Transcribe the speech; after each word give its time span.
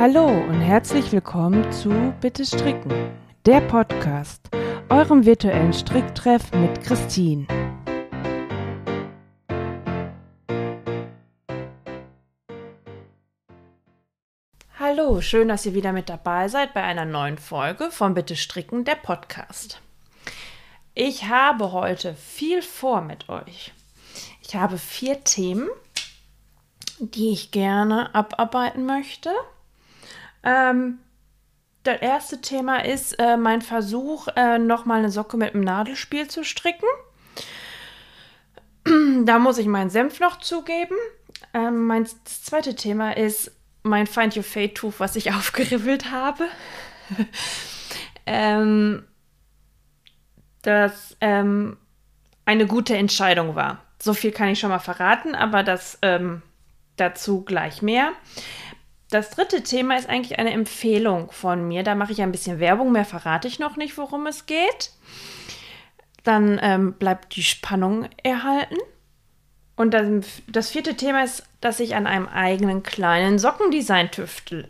Hallo 0.00 0.28
und 0.28 0.62
herzlich 0.62 1.12
willkommen 1.12 1.70
zu 1.72 2.14
Bitte 2.22 2.46
Stricken, 2.46 2.90
der 3.44 3.60
Podcast, 3.60 4.48
eurem 4.88 5.26
virtuellen 5.26 5.74
Stricktreff 5.74 6.52
mit 6.52 6.82
Christine. 6.82 7.46
Hallo, 14.78 15.20
schön, 15.20 15.48
dass 15.48 15.66
ihr 15.66 15.74
wieder 15.74 15.92
mit 15.92 16.08
dabei 16.08 16.48
seid 16.48 16.72
bei 16.72 16.82
einer 16.82 17.04
neuen 17.04 17.36
Folge 17.36 17.90
von 17.90 18.14
Bitte 18.14 18.36
Stricken, 18.36 18.86
der 18.86 18.94
Podcast. 18.96 19.82
Ich 20.94 21.26
habe 21.26 21.72
heute 21.72 22.14
viel 22.14 22.62
vor 22.62 23.02
mit 23.02 23.28
euch. 23.28 23.74
Ich 24.40 24.56
habe 24.56 24.78
vier 24.78 25.22
Themen, 25.24 25.68
die 27.00 27.32
ich 27.32 27.50
gerne 27.50 28.14
abarbeiten 28.14 28.86
möchte. 28.86 29.28
Ähm, 30.42 30.98
das 31.82 32.00
erste 32.00 32.40
Thema 32.40 32.84
ist 32.84 33.18
äh, 33.18 33.36
mein 33.36 33.62
Versuch, 33.62 34.28
äh, 34.36 34.58
nochmal 34.58 34.98
eine 34.98 35.10
Socke 35.10 35.36
mit 35.36 35.54
einem 35.54 35.64
Nadelspiel 35.64 36.28
zu 36.28 36.44
stricken. 36.44 36.86
da 39.24 39.38
muss 39.38 39.58
ich 39.58 39.66
meinen 39.66 39.90
Senf 39.90 40.20
noch 40.20 40.38
zugeben. 40.40 40.96
Ähm, 41.54 41.86
mein 41.86 42.04
das 42.04 42.42
zweite 42.42 42.74
Thema 42.74 43.16
ist 43.16 43.52
mein 43.82 44.06
Find 44.06 44.36
Your 44.36 44.42
Fate 44.42 44.74
Tuch, 44.74 44.94
was 44.98 45.16
ich 45.16 45.32
aufgeribbelt 45.34 46.10
habe. 46.10 46.44
ähm, 48.26 49.04
das 50.62 51.16
ähm, 51.20 51.78
eine 52.44 52.66
gute 52.66 52.96
Entscheidung 52.96 53.54
war. 53.54 53.82
So 53.98 54.14
viel 54.14 54.32
kann 54.32 54.48
ich 54.48 54.60
schon 54.60 54.70
mal 54.70 54.78
verraten, 54.78 55.34
aber 55.34 55.62
das 55.62 55.98
ähm, 56.02 56.42
dazu 56.96 57.42
gleich 57.42 57.80
mehr. 57.82 58.12
Das 59.10 59.30
dritte 59.30 59.62
Thema 59.62 59.96
ist 59.96 60.08
eigentlich 60.08 60.38
eine 60.38 60.52
Empfehlung 60.52 61.32
von 61.32 61.66
mir. 61.66 61.82
Da 61.82 61.96
mache 61.96 62.12
ich 62.12 62.22
ein 62.22 62.30
bisschen 62.30 62.60
Werbung, 62.60 62.92
mehr 62.92 63.04
verrate 63.04 63.48
ich 63.48 63.58
noch 63.58 63.76
nicht, 63.76 63.98
worum 63.98 64.26
es 64.26 64.46
geht. 64.46 64.92
Dann 66.22 66.60
ähm, 66.62 66.92
bleibt 66.92 67.34
die 67.34 67.42
Spannung 67.42 68.08
erhalten. 68.22 68.76
Und 69.74 69.92
dann, 69.92 70.24
das 70.46 70.70
vierte 70.70 70.94
Thema 70.94 71.24
ist, 71.24 71.44
dass 71.60 71.80
ich 71.80 71.96
an 71.96 72.06
einem 72.06 72.28
eigenen 72.28 72.82
kleinen 72.82 73.38
Sockendesign 73.38 74.10
tüftel. 74.10 74.68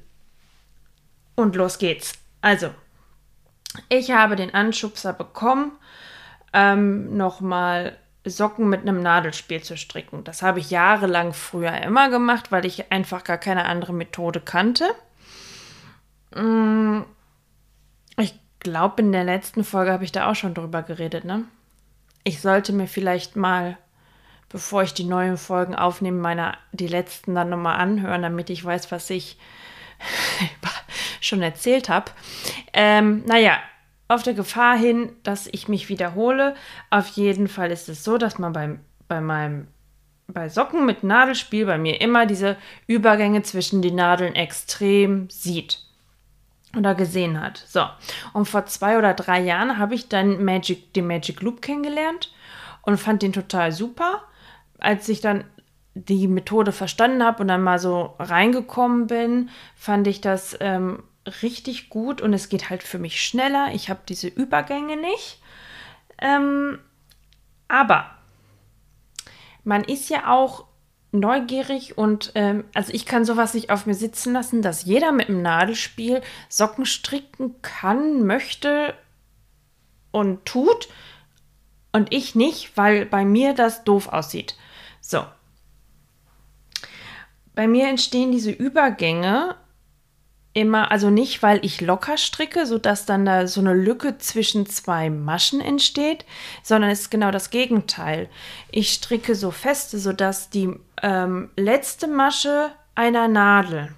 Und 1.35 1.57
los 1.57 1.79
geht's. 1.79 2.15
Also, 2.41 2.71
ich 3.89 4.13
habe 4.13 4.37
den 4.37 4.55
Anschubser 4.55 5.13
bekommen, 5.13 5.73
ähm, 6.53 7.17
nochmal 7.17 7.99
Socken 8.25 8.69
mit 8.69 8.83
einem 8.83 9.03
Nadelspiel 9.03 9.63
zu 9.63 9.77
stricken. 9.77 10.25
Das 10.25 10.43
habe 10.43 10.59
ich 10.59 10.71
jahrelang 10.71 11.33
früher 11.33 11.81
immer 11.83 12.11
gemacht, 12.11 12.53
weil 12.53 12.67
ich 12.67 12.93
einfach 12.93 13.25
gar 13.25 13.39
keine 13.39 13.65
andere 13.65 13.95
Methode 13.95 14.41
kannte. 14.41 14.85
Mm, 16.35 17.01
ich 18.19 18.35
glaube, 18.61 19.03
in 19.03 19.13
der 19.13 19.25
letzten 19.25 19.65
Folge 19.65 19.93
habe 19.93 20.05
ich 20.05 20.13
da 20.13 20.31
auch 20.31 20.35
schon 20.35 20.55
drüber 20.55 20.83
geredet, 20.83 21.25
ne? 21.25 21.45
Ich 22.23 22.43
sollte 22.43 22.75
mir 22.75 22.87
vielleicht 22.87 23.37
mal, 23.37 23.79
bevor 24.51 24.83
ich 24.83 24.93
die 24.93 25.05
neuen 25.05 25.39
Folgen 25.39 25.75
aufnehme, 25.75 26.21
meine, 26.21 26.59
die 26.73 26.89
letzten 26.89 27.35
dann 27.35 27.49
nochmal 27.49 27.77
anhören, 27.81 28.21
damit 28.21 28.51
ich 28.51 28.63
weiß, 28.63 28.93
was 28.93 29.09
ich 29.09 29.39
schon 31.23 31.41
erzählt 31.41 31.89
habe. 31.89 32.11
Ähm, 32.75 33.25
naja, 33.25 33.59
auf 34.11 34.25
der 34.25 34.35
Gefahr 34.35 34.77
hin, 34.77 35.13
dass 35.23 35.47
ich 35.47 35.69
mich 35.69 35.89
wiederhole. 35.89 36.57
Auf 36.91 37.09
jeden 37.11 37.47
Fall 37.47 37.71
ist 37.71 37.89
es 37.89 38.03
so, 38.03 38.19
dass 38.19 38.39
man 38.39 38.53
beim, 38.53 38.81
bei 39.07 39.21
meinem 39.21 39.69
bei 40.27 40.49
Socken 40.49 40.87
mit 40.87 41.03
Nadelspiel 41.03 41.67
bei 41.67 41.79
mir 41.79 42.01
immer 42.01 42.27
diese 42.27 42.57
Übergänge 42.87 43.43
zwischen 43.43 43.83
den 43.83 43.97
Nadeln 43.97 44.35
extrem 44.35 45.29
sieht 45.29 45.85
oder 46.77 46.95
gesehen 46.95 47.41
hat. 47.41 47.65
So, 47.67 47.85
und 48.33 48.47
vor 48.47 48.67
zwei 48.67 48.99
oder 48.99 49.15
drei 49.15 49.41
Jahren 49.41 49.79
habe 49.79 49.95
ich 49.95 50.09
dann 50.09 50.45
Magic, 50.45 50.93
den 50.95 51.07
Magic 51.07 51.41
Loop 51.41 51.63
kennengelernt 51.63 52.33
und 52.83 52.99
fand 52.99 53.23
den 53.23 53.33
total 53.33 53.73
super. 53.73 54.23
Als 54.79 55.09
ich 55.09 55.21
dann 55.21 55.45
die 55.95 56.29
Methode 56.29 56.73
verstanden 56.73 57.25
habe 57.25 57.43
und 57.43 57.49
dann 57.49 57.63
mal 57.63 57.79
so 57.79 58.15
reingekommen 58.19 59.09
bin, 59.09 59.51
fand 59.75 60.07
ich 60.07 60.21
das 60.21 60.57
ähm, 60.61 61.03
richtig 61.27 61.91
gut 61.91 62.21
und 62.21 62.33
es 62.33 62.49
geht 62.49 62.71
halt 62.71 62.83
für 62.83 62.99
mich 62.99 63.23
schneller. 63.23 63.71
Ich 63.75 63.91
habe 63.91 64.01
diese 64.09 64.29
Übergänge 64.29 64.97
nicht. 64.97 65.41
Ähm, 66.19 66.79
aber 67.69 68.11
man 69.65 69.85
ist 69.85 70.09
ja 70.09 70.33
auch 70.33 70.65
neugierig 71.13 71.99
und 71.99 72.33
ähm, 72.35 72.65
also 72.75 72.93
ich 72.93 73.05
kann 73.05 73.25
sowas 73.25 73.55
nicht 73.55 73.71
auf 73.71 73.87
mir 73.87 73.95
sitzen 73.95 74.33
lassen, 74.33 74.63
dass 74.63 74.85
jeder 74.85 75.13
mit 75.13 75.29
dem 75.29 75.43
Nadelspiel 75.43 76.23
Socken 76.49 76.87
stricken 76.87 77.61
kann, 77.63 78.25
möchte 78.27 78.95
und 80.13 80.45
tut 80.45 80.89
und 81.93 82.13
ich 82.13 82.35
nicht, 82.35 82.77
weil 82.77 83.07
bei 83.07 83.25
mir 83.25 83.55
das 83.55 83.85
doof 83.85 84.09
aussieht. 84.09 84.57
So. 85.01 85.25
Bei 87.55 87.67
mir 87.67 87.89
entstehen 87.89 88.31
diese 88.31 88.53
Übergänge 88.53 89.57
immer, 90.53 90.91
also 90.91 91.11
nicht, 91.11 91.43
weil 91.43 91.65
ich 91.65 91.81
locker 91.81 92.17
stricke, 92.17 92.67
sodass 92.67 93.07
dann 93.07 93.25
da 93.25 93.47
so 93.47 93.61
eine 93.61 93.75
Lücke 93.75 94.19
zwischen 94.19 94.67
zwei 94.67 95.09
Maschen 95.09 95.61
entsteht, 95.61 96.25
sondern 96.63 96.91
es 96.91 97.03
ist 97.03 97.11
genau 97.11 97.31
das 97.31 97.51
Gegenteil. 97.51 98.29
Ich 98.71 98.93
stricke 98.93 99.35
so 99.35 99.51
feste, 99.51 99.99
sodass 99.99 100.51
die 100.51 100.71
ähm, 101.03 101.51
letzte 101.57 102.09
Masche 102.09 102.71
einer 102.95 103.29
Nadel 103.29 103.93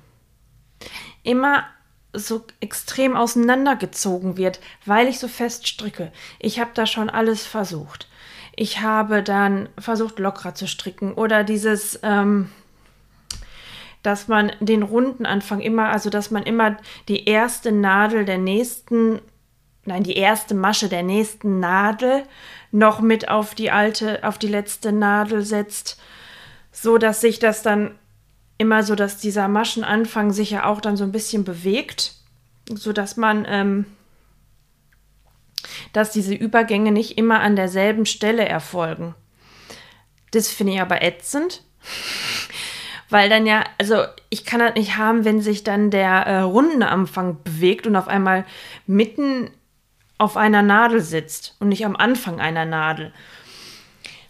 immer 1.22 1.64
so 2.12 2.44
extrem 2.60 3.16
auseinandergezogen 3.16 4.36
wird, 4.36 4.60
weil 4.84 5.08
ich 5.08 5.18
so 5.18 5.28
fest 5.28 5.66
stricke. 5.66 6.12
Ich 6.38 6.60
habe 6.60 6.72
da 6.74 6.84
schon 6.84 7.08
alles 7.08 7.46
versucht. 7.46 8.08
Ich 8.54 8.80
habe 8.82 9.22
dann 9.22 9.70
versucht, 9.78 10.18
lockerer 10.18 10.54
zu 10.54 10.66
stricken 10.66 11.14
oder 11.14 11.42
dieses, 11.42 11.98
ähm, 12.02 12.50
dass 14.02 14.28
man 14.28 14.52
den 14.60 14.82
runden 14.82 15.26
Anfang 15.26 15.60
immer, 15.60 15.90
also 15.90 16.10
dass 16.10 16.30
man 16.30 16.42
immer 16.42 16.76
die 17.08 17.24
erste 17.24 17.72
Nadel 17.72 18.24
der 18.24 18.38
nächsten, 18.38 19.20
nein, 19.84 20.02
die 20.02 20.16
erste 20.16 20.54
Masche 20.54 20.88
der 20.88 21.02
nächsten 21.02 21.60
Nadel 21.60 22.24
noch 22.72 23.00
mit 23.00 23.28
auf 23.28 23.54
die 23.54 23.70
alte, 23.70 24.24
auf 24.24 24.38
die 24.38 24.48
letzte 24.48 24.92
Nadel 24.92 25.42
setzt, 25.42 26.00
so 26.72 26.98
dass 26.98 27.20
sich 27.20 27.38
das 27.38 27.62
dann 27.62 27.96
immer 28.58 28.82
so, 28.82 28.94
dass 28.94 29.18
dieser 29.18 29.48
Maschenanfang 29.48 30.32
sich 30.32 30.50
ja 30.50 30.66
auch 30.66 30.80
dann 30.80 30.96
so 30.96 31.04
ein 31.04 31.12
bisschen 31.12 31.44
bewegt, 31.44 32.14
so 32.68 32.92
dass 32.92 33.16
man, 33.16 33.44
ähm, 33.48 33.86
dass 35.92 36.10
diese 36.10 36.34
Übergänge 36.34 36.92
nicht 36.92 37.18
immer 37.18 37.40
an 37.40 37.56
derselben 37.56 38.06
Stelle 38.06 38.48
erfolgen. 38.48 39.14
Das 40.30 40.48
finde 40.48 40.74
ich 40.74 40.80
aber 40.80 41.02
ätzend. 41.02 41.62
Weil 43.12 43.28
dann 43.28 43.44
ja, 43.44 43.64
also 43.76 44.06
ich 44.30 44.46
kann 44.46 44.60
das 44.60 44.74
nicht 44.74 44.96
haben, 44.96 45.26
wenn 45.26 45.42
sich 45.42 45.64
dann 45.64 45.90
der 45.90 46.26
äh, 46.26 46.38
Rundenanfang 46.38 47.42
bewegt 47.44 47.86
und 47.86 47.94
auf 47.94 48.08
einmal 48.08 48.46
mitten 48.86 49.50
auf 50.16 50.38
einer 50.38 50.62
Nadel 50.62 51.02
sitzt 51.02 51.54
und 51.60 51.68
nicht 51.68 51.84
am 51.84 51.94
Anfang 51.94 52.40
einer 52.40 52.64
Nadel. 52.64 53.12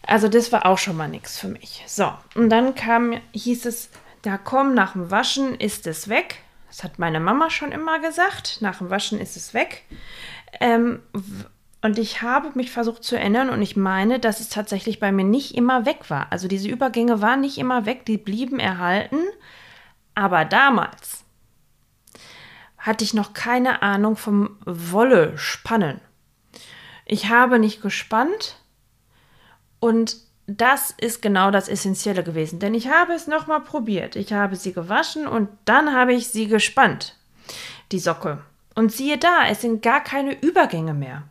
Also 0.04 0.26
das 0.26 0.50
war 0.50 0.66
auch 0.66 0.78
schon 0.78 0.96
mal 0.96 1.06
nichts 1.06 1.38
für 1.38 1.46
mich. 1.46 1.84
So, 1.86 2.12
und 2.34 2.50
dann 2.50 2.74
kam, 2.74 3.20
hieß 3.32 3.66
es, 3.66 3.88
da 4.22 4.36
komm, 4.36 4.74
nach 4.74 4.94
dem 4.94 5.12
Waschen 5.12 5.54
ist 5.54 5.86
es 5.86 6.08
weg. 6.08 6.38
Das 6.66 6.82
hat 6.82 6.98
meine 6.98 7.20
Mama 7.20 7.50
schon 7.50 7.70
immer 7.70 8.00
gesagt. 8.00 8.58
Nach 8.62 8.78
dem 8.78 8.90
Waschen 8.90 9.20
ist 9.20 9.36
es 9.36 9.54
weg. 9.54 9.84
Ähm, 10.58 11.02
und 11.82 11.98
ich 11.98 12.22
habe 12.22 12.52
mich 12.54 12.70
versucht 12.70 13.02
zu 13.02 13.16
erinnern 13.16 13.50
und 13.50 13.60
ich 13.60 13.74
meine, 13.74 14.20
dass 14.20 14.38
es 14.38 14.48
tatsächlich 14.48 15.00
bei 15.00 15.10
mir 15.10 15.24
nicht 15.24 15.56
immer 15.56 15.84
weg 15.84 16.08
war. 16.10 16.28
Also 16.30 16.46
diese 16.46 16.68
Übergänge 16.68 17.20
waren 17.20 17.40
nicht 17.40 17.58
immer 17.58 17.86
weg, 17.86 18.04
die 18.06 18.18
blieben 18.18 18.60
erhalten. 18.60 19.18
Aber 20.14 20.44
damals 20.44 21.24
hatte 22.78 23.02
ich 23.02 23.14
noch 23.14 23.32
keine 23.32 23.82
Ahnung 23.82 24.16
vom 24.16 24.58
Wolle 24.64 25.36
spannen. 25.36 26.00
Ich 27.04 27.28
habe 27.28 27.58
nicht 27.58 27.82
gespannt 27.82 28.56
und 29.80 30.16
das 30.46 30.92
ist 30.92 31.20
genau 31.20 31.50
das 31.50 31.68
Essentielle 31.68 32.22
gewesen, 32.22 32.60
denn 32.60 32.74
ich 32.74 32.88
habe 32.88 33.12
es 33.12 33.26
nochmal 33.26 33.60
probiert. 33.60 34.14
Ich 34.14 34.32
habe 34.32 34.54
sie 34.54 34.72
gewaschen 34.72 35.26
und 35.26 35.48
dann 35.64 35.92
habe 35.92 36.12
ich 36.12 36.28
sie 36.28 36.46
gespannt, 36.46 37.16
die 37.90 37.98
Socke. 37.98 38.38
Und 38.76 38.92
siehe 38.92 39.18
da, 39.18 39.48
es 39.48 39.62
sind 39.62 39.82
gar 39.82 40.02
keine 40.02 40.40
Übergänge 40.40 40.94
mehr. 40.94 41.24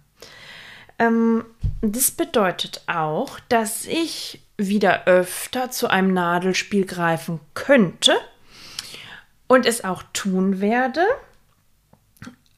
Ähm, 1.02 1.44
das 1.82 2.12
bedeutet 2.12 2.84
auch, 2.86 3.40
dass 3.50 3.86
ich 3.86 4.40
wieder 4.58 5.08
öfter 5.08 5.72
zu 5.72 5.90
einem 5.90 6.14
Nadelspiel 6.14 6.86
greifen 6.86 7.40
könnte 7.56 8.14
und 9.48 9.66
es 9.66 9.84
auch 9.84 10.04
tun 10.14 10.62
werde, 10.62 11.04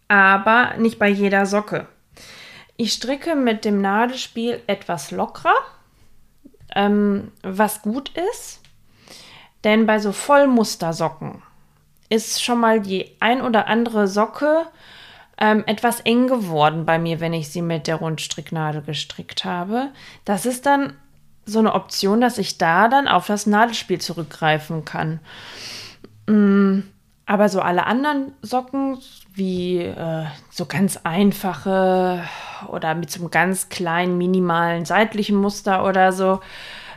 aber 0.10 0.74
nicht 0.78 1.00
bei 1.00 1.08
jeder 1.08 1.46
Socke. 1.46 1.88
Ich 2.76 2.92
stricke 2.92 3.36
mit 3.36 3.64
dem 3.64 3.80
Nadelspiel 3.80 4.62
etwas 4.68 5.12
lockerer, 5.12 5.56
ähm, 6.76 7.32
was 7.44 7.82
gut 7.82 8.12
ist, 8.34 8.60
denn 9.64 9.86
bei 9.86 10.00
so 10.00 10.12
Vollmustersocken 10.12 11.42
ist 12.10 12.44
schon 12.44 12.60
mal 12.60 12.82
die 12.82 13.16
ein 13.22 13.42
oder 13.42 13.68
andere 13.68 14.10
Socke 14.10 14.66
ähm, 15.44 15.66
etwas 15.68 16.00
eng 16.00 16.28
geworden 16.28 16.86
bei 16.86 16.98
mir, 16.98 17.20
wenn 17.20 17.34
ich 17.34 17.50
sie 17.50 17.62
mit 17.62 17.88
der 17.88 17.98
Rundstricknadel 17.98 18.82
gestrickt 18.82 19.44
habe. 19.44 19.90
Das 20.24 20.46
ist 20.46 20.66
dann 20.66 20.94
so 21.46 21.60
eine 21.60 21.74
Option, 21.74 22.22
dass 22.22 22.38
ich 22.38 22.58
da 22.58 22.88
dann 22.88 23.10
auf 23.10 23.28
das 23.28 23.46
Nadelspiel 23.46 24.00
zurückgreifen 24.00 24.86
kann. 24.86 25.20
Mm, 26.28 26.84
aber 27.26 27.50
so 27.50 27.60
alle 27.60 27.86
anderen 27.88 28.32
Socken, 28.42 29.00
wie 29.34 29.80
äh, 29.80 30.26
so 30.50 30.66
ganz 30.66 31.02
einfache 31.04 32.24
oder 32.70 32.96
mit 32.96 33.12
so 33.12 33.20
einem 33.20 33.30
ganz 33.30 33.68
kleinen, 33.68 34.18
minimalen 34.18 34.86
seitlichen 34.86 35.36
Muster 35.36 35.86
oder 35.86 36.14
so, 36.14 36.40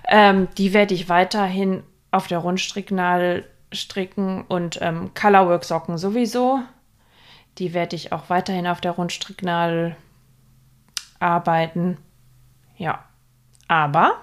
ähm, 0.07 0.47
die 0.57 0.73
werde 0.73 0.95
ich 0.95 1.09
weiterhin 1.09 1.83
auf 2.13 2.29
der 2.29 2.39
Rundstricknadel 2.39 3.45
stricken 3.73 4.45
und 4.47 4.79
ähm, 4.81 5.11
Colorwork-Socken 5.15 5.99
sowieso. 5.99 6.61
Die 7.59 7.75
werde 7.75 7.97
ich 7.97 8.13
auch 8.13 8.29
weiterhin 8.29 8.67
auf 8.67 8.81
der 8.81 8.93
Rundstricknadel 8.93 9.97
arbeiten. 11.19 11.99
Ja, 12.77 13.05
aber 13.69 14.17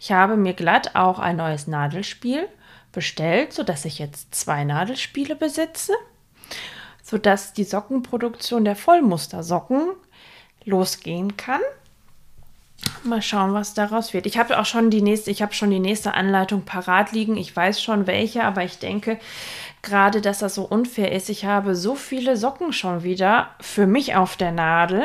ich 0.00 0.12
habe 0.12 0.36
mir 0.36 0.54
glatt 0.54 0.94
auch 0.94 1.18
ein 1.18 1.36
neues 1.36 1.66
Nadelspiel 1.66 2.48
bestellt, 2.92 3.52
sodass 3.52 3.84
ich 3.84 3.98
jetzt 3.98 4.34
zwei 4.34 4.64
Nadelspiele 4.64 5.36
besitze, 5.36 5.92
sodass 7.02 7.52
die 7.52 7.64
Sockenproduktion 7.64 8.64
der 8.64 8.76
Vollmustersocken 8.76 9.90
losgehen 10.64 11.36
kann. 11.36 11.60
Mal 13.02 13.22
schauen, 13.22 13.54
was 13.54 13.74
daraus 13.74 14.14
wird. 14.14 14.26
Ich 14.26 14.38
habe 14.38 14.58
auch 14.58 14.64
schon 14.64 14.90
die 14.90 15.02
nächste, 15.02 15.30
ich 15.30 15.42
habe 15.42 15.52
schon 15.52 15.70
die 15.70 15.80
nächste 15.80 16.14
Anleitung 16.14 16.62
parat 16.62 17.12
liegen. 17.12 17.36
Ich 17.36 17.54
weiß 17.54 17.82
schon 17.82 18.06
welche, 18.06 18.44
aber 18.44 18.64
ich 18.64 18.78
denke 18.78 19.18
gerade, 19.82 20.20
dass 20.20 20.38
das 20.38 20.54
so 20.54 20.62
unfair 20.64 21.12
ist. 21.12 21.28
Ich 21.28 21.44
habe 21.44 21.74
so 21.74 21.94
viele 21.94 22.36
Socken 22.36 22.72
schon 22.72 23.02
wieder 23.02 23.50
für 23.60 23.86
mich 23.86 24.16
auf 24.16 24.36
der 24.36 24.52
Nadel. 24.52 25.04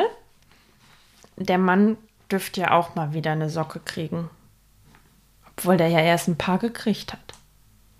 Der 1.36 1.58
Mann 1.58 1.96
dürfte 2.30 2.62
ja 2.62 2.70
auch 2.72 2.94
mal 2.94 3.12
wieder 3.12 3.32
eine 3.32 3.50
Socke 3.50 3.80
kriegen. 3.80 4.30
Obwohl 5.56 5.76
der 5.76 5.88
ja 5.88 6.00
erst 6.00 6.28
ein 6.28 6.38
paar 6.38 6.58
gekriegt 6.58 7.12
hat. 7.12 7.20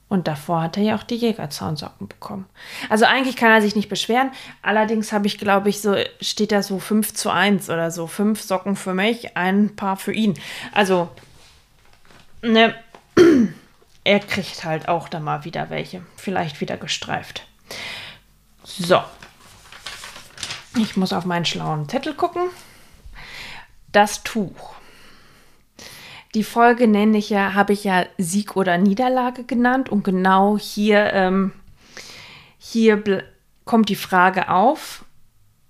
Und 0.09 0.29
davor 0.29 0.63
hat 0.63 0.77
er 0.77 0.83
ja 0.83 0.97
auch 0.97 1.03
die 1.03 1.17
Jägerzaunsocken 1.17 2.09
bekommen. 2.09 2.47
Also 2.89 3.05
eigentlich 3.05 3.37
kann 3.37 3.51
er 3.51 3.63
sich 3.63 3.75
nicht 3.75 3.89
beschweren. 3.89 4.31
Allerdings 4.63 5.13
habe 5.13 5.27
ich, 5.27 5.39
glaube 5.39 5.71
ich, 5.71 5.81
so 5.81 5.97
steht 6.21 6.53
da 6.53 6.63
so 6.63 6.79
5 6.79 7.15
zu 7.15 7.31
1 7.31 7.71
oder 7.71 7.91
so. 7.91 8.07
Fünf 8.07 8.41
Socken 8.41 8.77
für 8.77 8.95
mich, 8.95 9.37
ein 9.37 9.75
paar 9.75 9.97
für 9.97 10.13
ihn. 10.13 10.35
Also, 10.73 11.09
ne, 12.43 12.75
er 14.05 14.21
kriegt 14.21 14.65
halt 14.65 14.89
auch 14.89 15.09
da 15.09 15.19
mal 15.19 15.45
wieder 15.45 15.71
welche. 15.71 16.03
Vielleicht 16.17 16.61
wieder 16.61 16.77
gestreift. 16.77 17.47
So. 18.63 19.03
Ich 20.77 20.97
muss 20.97 21.13
auf 21.13 21.25
meinen 21.25 21.45
schlauen 21.45 21.89
Zettel 21.89 22.15
gucken. 22.15 22.43
Das 23.93 24.23
Tuch. 24.23 24.75
Die 26.35 26.45
Folge 26.45 26.89
nenne 26.89 27.17
ich 27.17 27.31
ja, 27.31 27.55
habe 27.55 27.73
ich 27.73 27.85
ja 27.85 28.07
Sieg 28.19 28.57
oder 28.57 28.77
Niederlage 28.77 29.45
genannt 29.45 29.89
und 29.89 30.03
genau 30.03 30.59
hier, 30.59 31.13
ähm, 31.13 31.53
hier 32.59 33.25
kommt 33.65 33.89
die 33.89 33.95
Frage 33.95 34.49
auf, 34.49 35.05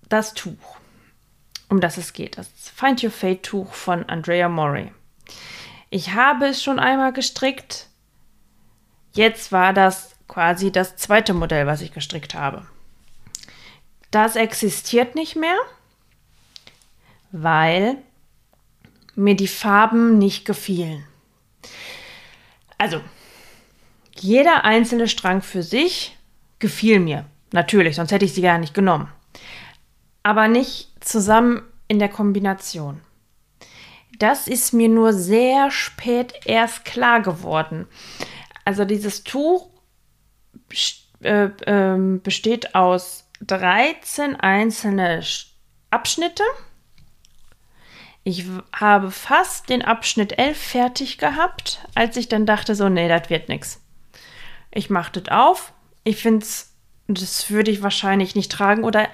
das 0.09 0.33
Tuch, 0.33 0.79
um 1.69 1.81
das 1.81 1.99
es 1.99 2.15
geht, 2.15 2.39
das 2.39 2.49
Find 2.75 3.05
Your 3.05 3.11
Fate 3.11 3.43
Tuch 3.43 3.75
von 3.75 4.09
Andrea 4.09 4.49
Mori. 4.49 4.91
Ich 5.91 6.15
habe 6.15 6.47
es 6.47 6.63
schon 6.63 6.79
einmal 6.79 7.13
gestrickt. 7.13 7.89
Jetzt 9.15 9.53
war 9.53 9.73
das 9.73 10.15
quasi 10.29 10.73
das 10.73 10.97
zweite 10.97 11.35
Modell, 11.35 11.67
was 11.67 11.81
ich 11.81 11.93
gestrickt 11.93 12.35
habe. 12.35 12.67
Das 14.11 14.37
existiert 14.37 15.15
nicht 15.15 15.37
mehr, 15.37 15.57
weil 17.33 17.97
mir 19.15 19.37
die 19.37 19.49
Farben 19.49 20.19
nicht 20.19 20.45
gefielen. 20.45 21.05
Also, 22.79 23.01
jeder 24.17 24.65
einzelne 24.65 25.09
Strang 25.09 25.43
für 25.43 25.63
sich 25.63 26.17
gefiel 26.59 27.01
mir. 27.01 27.25
Natürlich, 27.53 27.97
sonst 27.97 28.11
hätte 28.11 28.25
ich 28.25 28.35
sie 28.35 28.43
gar 28.43 28.59
nicht 28.59 28.75
genommen. 28.75 29.09
Aber 30.23 30.49
nicht 30.49 30.91
zusammen 31.01 31.63
in 31.87 31.99
der 31.99 32.09
Kombination. 32.09 33.01
Das 34.19 34.49
ist 34.49 34.73
mir 34.73 34.89
nur 34.89 35.13
sehr 35.13 35.71
spät 35.71 36.35
erst 36.45 36.85
klar 36.85 37.21
geworden. 37.21 37.87
Also 38.65 38.85
dieses 38.85 39.25
Tuch 39.25 39.69
äh, 41.23 41.45
äh, 41.45 42.19
besteht 42.19 42.75
aus 42.75 43.29
13 43.41 44.37
einzelne 44.37 45.23
Abschnitte 45.91 46.45
ich 48.27 48.47
habe 48.75 49.11
fast 49.11 49.69
den 49.69 49.83
Abschnitt 49.83 50.39
11 50.39 50.57
fertig 50.57 51.19
gehabt, 51.19 51.87
als 51.95 52.17
ich 52.17 52.27
dann 52.29 52.47
dachte, 52.47 52.75
so, 52.75 52.89
nee, 52.89 53.07
das 53.07 53.29
wird 53.29 53.51
nichts. 53.51 53.83
Ich 54.71 54.89
mache 54.89 55.21
das 55.21 55.31
auf. 55.31 55.75
Ich 56.05 56.17
finde 56.17 56.45
es, 56.45 56.73
das 57.07 57.51
würde 57.51 57.71
ich 57.71 57.83
wahrscheinlich 57.83 58.35
nicht 58.35 58.51
tragen 58.51 58.83
oder 58.83 59.09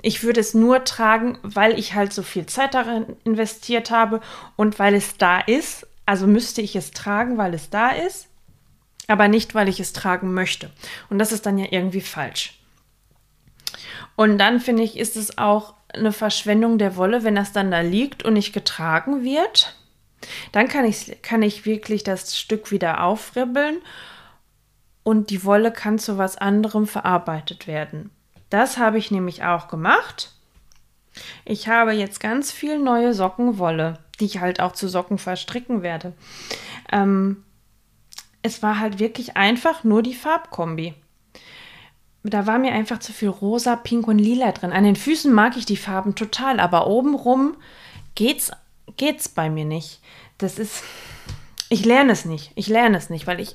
ich 0.00 0.22
würde 0.22 0.40
es 0.40 0.54
nur 0.54 0.84
tragen, 0.84 1.38
weil 1.42 1.78
ich 1.78 1.94
halt 1.94 2.14
so 2.14 2.22
viel 2.22 2.46
Zeit 2.46 2.72
darin 2.72 3.16
investiert 3.24 3.90
habe 3.90 4.22
und 4.56 4.78
weil 4.78 4.94
es 4.94 5.18
da 5.18 5.40
ist. 5.40 5.86
Also 6.06 6.26
müsste 6.26 6.62
ich 6.62 6.74
es 6.74 6.90
tragen, 6.90 7.36
weil 7.36 7.52
es 7.52 7.68
da 7.68 7.90
ist, 7.90 8.28
aber 9.08 9.28
nicht, 9.28 9.54
weil 9.54 9.68
ich 9.68 9.80
es 9.80 9.92
tragen 9.92 10.34
möchte. 10.34 10.70
Und 11.10 11.18
das 11.18 11.32
ist 11.32 11.46
dann 11.46 11.58
ja 11.58 11.66
irgendwie 11.70 12.00
falsch. 12.00 12.58
Und 14.16 14.38
dann 14.38 14.60
finde 14.60 14.82
ich, 14.82 14.96
ist 14.96 15.16
es 15.16 15.38
auch 15.38 15.74
eine 15.92 16.12
Verschwendung 16.12 16.78
der 16.78 16.96
Wolle, 16.96 17.24
wenn 17.24 17.34
das 17.34 17.52
dann 17.52 17.70
da 17.70 17.80
liegt 17.80 18.24
und 18.24 18.34
nicht 18.34 18.52
getragen 18.52 19.24
wird. 19.24 19.76
Dann 20.52 20.68
kann 20.68 20.84
ich, 20.84 21.18
kann 21.22 21.42
ich 21.42 21.66
wirklich 21.66 22.04
das 22.04 22.38
Stück 22.38 22.70
wieder 22.70 23.02
aufribbeln 23.02 23.80
und 25.02 25.30
die 25.30 25.44
Wolle 25.44 25.70
kann 25.72 25.98
zu 25.98 26.18
was 26.18 26.36
anderem 26.36 26.86
verarbeitet 26.86 27.66
werden. 27.66 28.10
Das 28.50 28.78
habe 28.78 28.98
ich 28.98 29.10
nämlich 29.10 29.44
auch 29.44 29.68
gemacht. 29.68 30.32
Ich 31.44 31.68
habe 31.68 31.92
jetzt 31.92 32.20
ganz 32.20 32.50
viel 32.50 32.78
neue 32.78 33.14
Sockenwolle, 33.14 33.98
die 34.18 34.24
ich 34.24 34.40
halt 34.40 34.60
auch 34.60 34.72
zu 34.72 34.88
Socken 34.88 35.18
verstricken 35.18 35.82
werde. 35.82 36.12
Ähm, 36.90 37.43
es 38.44 38.62
war 38.62 38.78
halt 38.78 39.00
wirklich 39.00 39.36
einfach 39.36 39.82
nur 39.82 40.02
die 40.04 40.14
Farbkombi 40.14 40.94
da 42.24 42.46
war 42.46 42.58
mir 42.58 42.72
einfach 42.72 42.98
zu 42.98 43.12
viel 43.12 43.28
rosa, 43.28 43.76
pink 43.76 44.08
und 44.08 44.18
lila 44.18 44.52
drin. 44.52 44.72
An 44.72 44.84
den 44.84 44.96
Füßen 44.96 45.32
mag 45.32 45.56
ich 45.56 45.66
die 45.66 45.76
Farben 45.76 46.14
total, 46.14 46.58
aber 46.58 46.86
obenrum 46.86 47.54
geht's, 48.14 48.50
geht's 48.96 49.28
bei 49.28 49.50
mir 49.50 49.66
nicht. 49.66 50.00
Das 50.38 50.58
ist, 50.58 50.82
ich 51.68 51.84
lerne 51.84 52.12
es 52.12 52.24
nicht. 52.24 52.50
Ich 52.54 52.68
lerne 52.68 52.96
es 52.96 53.10
nicht, 53.10 53.26
weil 53.26 53.40
ich 53.40 53.54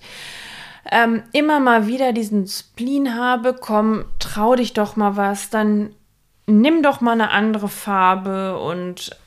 ähm, 0.91 1.23
immer 1.31 1.59
mal 1.59 1.87
wieder 1.87 2.13
diesen 2.13 2.47
Spleen 2.47 3.15
habe. 3.15 3.55
Komm, 3.59 4.05
trau 4.19 4.55
dich 4.55 4.73
doch 4.73 4.95
mal 4.95 5.17
was, 5.17 5.49
dann 5.49 5.95
nimm 6.45 6.83
doch 6.83 7.01
mal 7.01 7.13
eine 7.13 7.31
andere 7.31 7.69
Farbe 7.69 8.59
und 8.59 9.17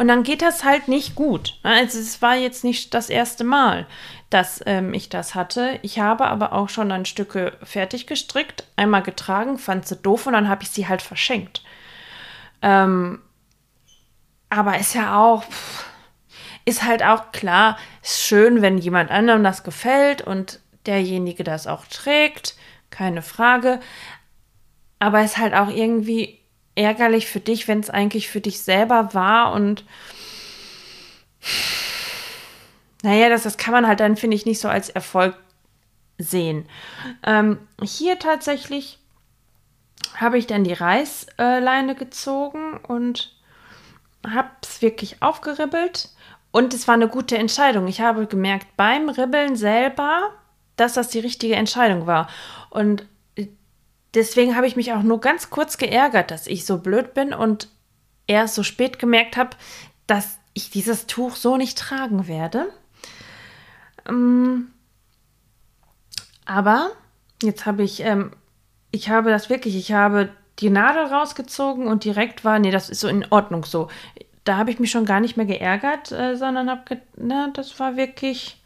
und 0.00 0.08
dann 0.08 0.22
geht 0.22 0.42
das 0.42 0.64
halt 0.64 0.88
nicht 0.88 1.14
gut. 1.14 1.58
Also 1.62 1.98
es 1.98 2.20
war 2.22 2.34
jetzt 2.34 2.64
nicht 2.64 2.94
das 2.94 3.10
erste 3.10 3.44
Mal 3.44 3.86
dass 4.30 4.62
ähm, 4.64 4.94
ich 4.94 5.08
das 5.08 5.34
hatte. 5.34 5.78
Ich 5.82 5.98
habe 5.98 6.26
aber 6.28 6.52
auch 6.52 6.68
schon 6.68 6.88
dann 6.88 7.04
Stücke 7.04 7.52
fertig 7.64 8.06
gestrickt, 8.06 8.64
einmal 8.76 9.02
getragen, 9.02 9.58
fand 9.58 9.86
sie 9.86 9.96
doof 9.96 10.26
und 10.26 10.32
dann 10.32 10.48
habe 10.48 10.62
ich 10.62 10.70
sie 10.70 10.86
halt 10.86 11.02
verschenkt. 11.02 11.62
Ähm, 12.62 13.20
aber 14.48 14.78
ist 14.78 14.94
ja 14.94 15.20
auch, 15.20 15.44
ist 16.64 16.84
halt 16.84 17.02
auch 17.02 17.32
klar, 17.32 17.76
ist 18.02 18.22
schön, 18.22 18.62
wenn 18.62 18.78
jemand 18.78 19.10
anderem 19.10 19.42
das 19.42 19.64
gefällt 19.64 20.22
und 20.22 20.60
derjenige 20.86 21.42
das 21.42 21.66
auch 21.66 21.84
trägt, 21.86 22.54
keine 22.90 23.22
Frage. 23.22 23.80
Aber 25.00 25.22
ist 25.22 25.38
halt 25.38 25.54
auch 25.54 25.68
irgendwie 25.68 26.39
ärgerlich 26.80 27.26
für 27.26 27.40
dich, 27.40 27.68
wenn 27.68 27.80
es 27.80 27.90
eigentlich 27.90 28.28
für 28.28 28.40
dich 28.40 28.60
selber 28.60 29.12
war 29.12 29.52
und 29.52 29.84
naja, 33.02 33.28
das, 33.28 33.44
das 33.44 33.56
kann 33.56 33.72
man 33.72 33.86
halt 33.86 34.00
dann, 34.00 34.16
finde 34.16 34.36
ich, 34.36 34.46
nicht 34.46 34.60
so 34.60 34.68
als 34.68 34.90
Erfolg 34.90 35.34
sehen. 36.18 36.66
Ähm, 37.24 37.58
hier 37.82 38.18
tatsächlich 38.18 38.98
habe 40.16 40.38
ich 40.38 40.46
dann 40.46 40.64
die 40.64 40.72
Reißleine 40.72 41.94
gezogen 41.94 42.78
und 42.86 43.34
habe 44.26 44.50
es 44.62 44.82
wirklich 44.82 45.22
aufgeribbelt. 45.22 46.10
Und 46.52 46.74
es 46.74 46.88
war 46.88 46.94
eine 46.94 47.08
gute 47.08 47.38
Entscheidung. 47.38 47.86
Ich 47.86 48.00
habe 48.00 48.26
gemerkt 48.26 48.66
beim 48.76 49.08
Ribbeln 49.08 49.56
selber, 49.56 50.30
dass 50.76 50.94
das 50.94 51.08
die 51.08 51.20
richtige 51.20 51.54
Entscheidung 51.54 52.06
war. 52.06 52.28
Und 52.70 53.06
deswegen 54.14 54.56
habe 54.56 54.66
ich 54.66 54.76
mich 54.76 54.92
auch 54.92 55.02
nur 55.02 55.20
ganz 55.20 55.50
kurz 55.50 55.78
geärgert, 55.78 56.30
dass 56.30 56.46
ich 56.46 56.66
so 56.66 56.78
blöd 56.78 57.14
bin 57.14 57.32
und 57.32 57.68
erst 58.26 58.54
so 58.54 58.62
spät 58.62 58.98
gemerkt 58.98 59.36
habe, 59.36 59.56
dass 60.06 60.38
ich 60.54 60.70
dieses 60.70 61.06
Tuch 61.06 61.36
so 61.36 61.56
nicht 61.56 61.78
tragen 61.78 62.26
werde. 62.28 62.72
Ähm, 64.08 64.72
Aber 66.44 66.90
jetzt 67.42 67.64
habe 67.66 67.84
ich, 67.84 68.00
ähm, 68.00 68.32
ich 68.90 69.08
habe 69.08 69.30
das 69.30 69.50
wirklich, 69.50 69.76
ich 69.76 69.92
habe 69.92 70.30
die 70.58 70.70
Nadel 70.70 71.04
rausgezogen 71.04 71.86
und 71.86 72.02
direkt 72.04 72.44
war, 72.44 72.58
nee, 72.58 72.72
das 72.72 72.90
ist 72.90 73.00
so 73.00 73.08
in 73.08 73.24
Ordnung 73.30 73.64
so. 73.64 73.88
Da 74.44 74.56
habe 74.56 74.70
ich 74.72 74.80
mich 74.80 74.90
schon 74.90 75.04
gar 75.04 75.20
nicht 75.20 75.36
mehr 75.36 75.46
geärgert, 75.46 76.10
äh, 76.10 76.34
sondern 76.36 76.68
habe, 76.68 77.00
ne, 77.16 77.50
das 77.54 77.78
war 77.78 77.96
wirklich, 77.96 78.60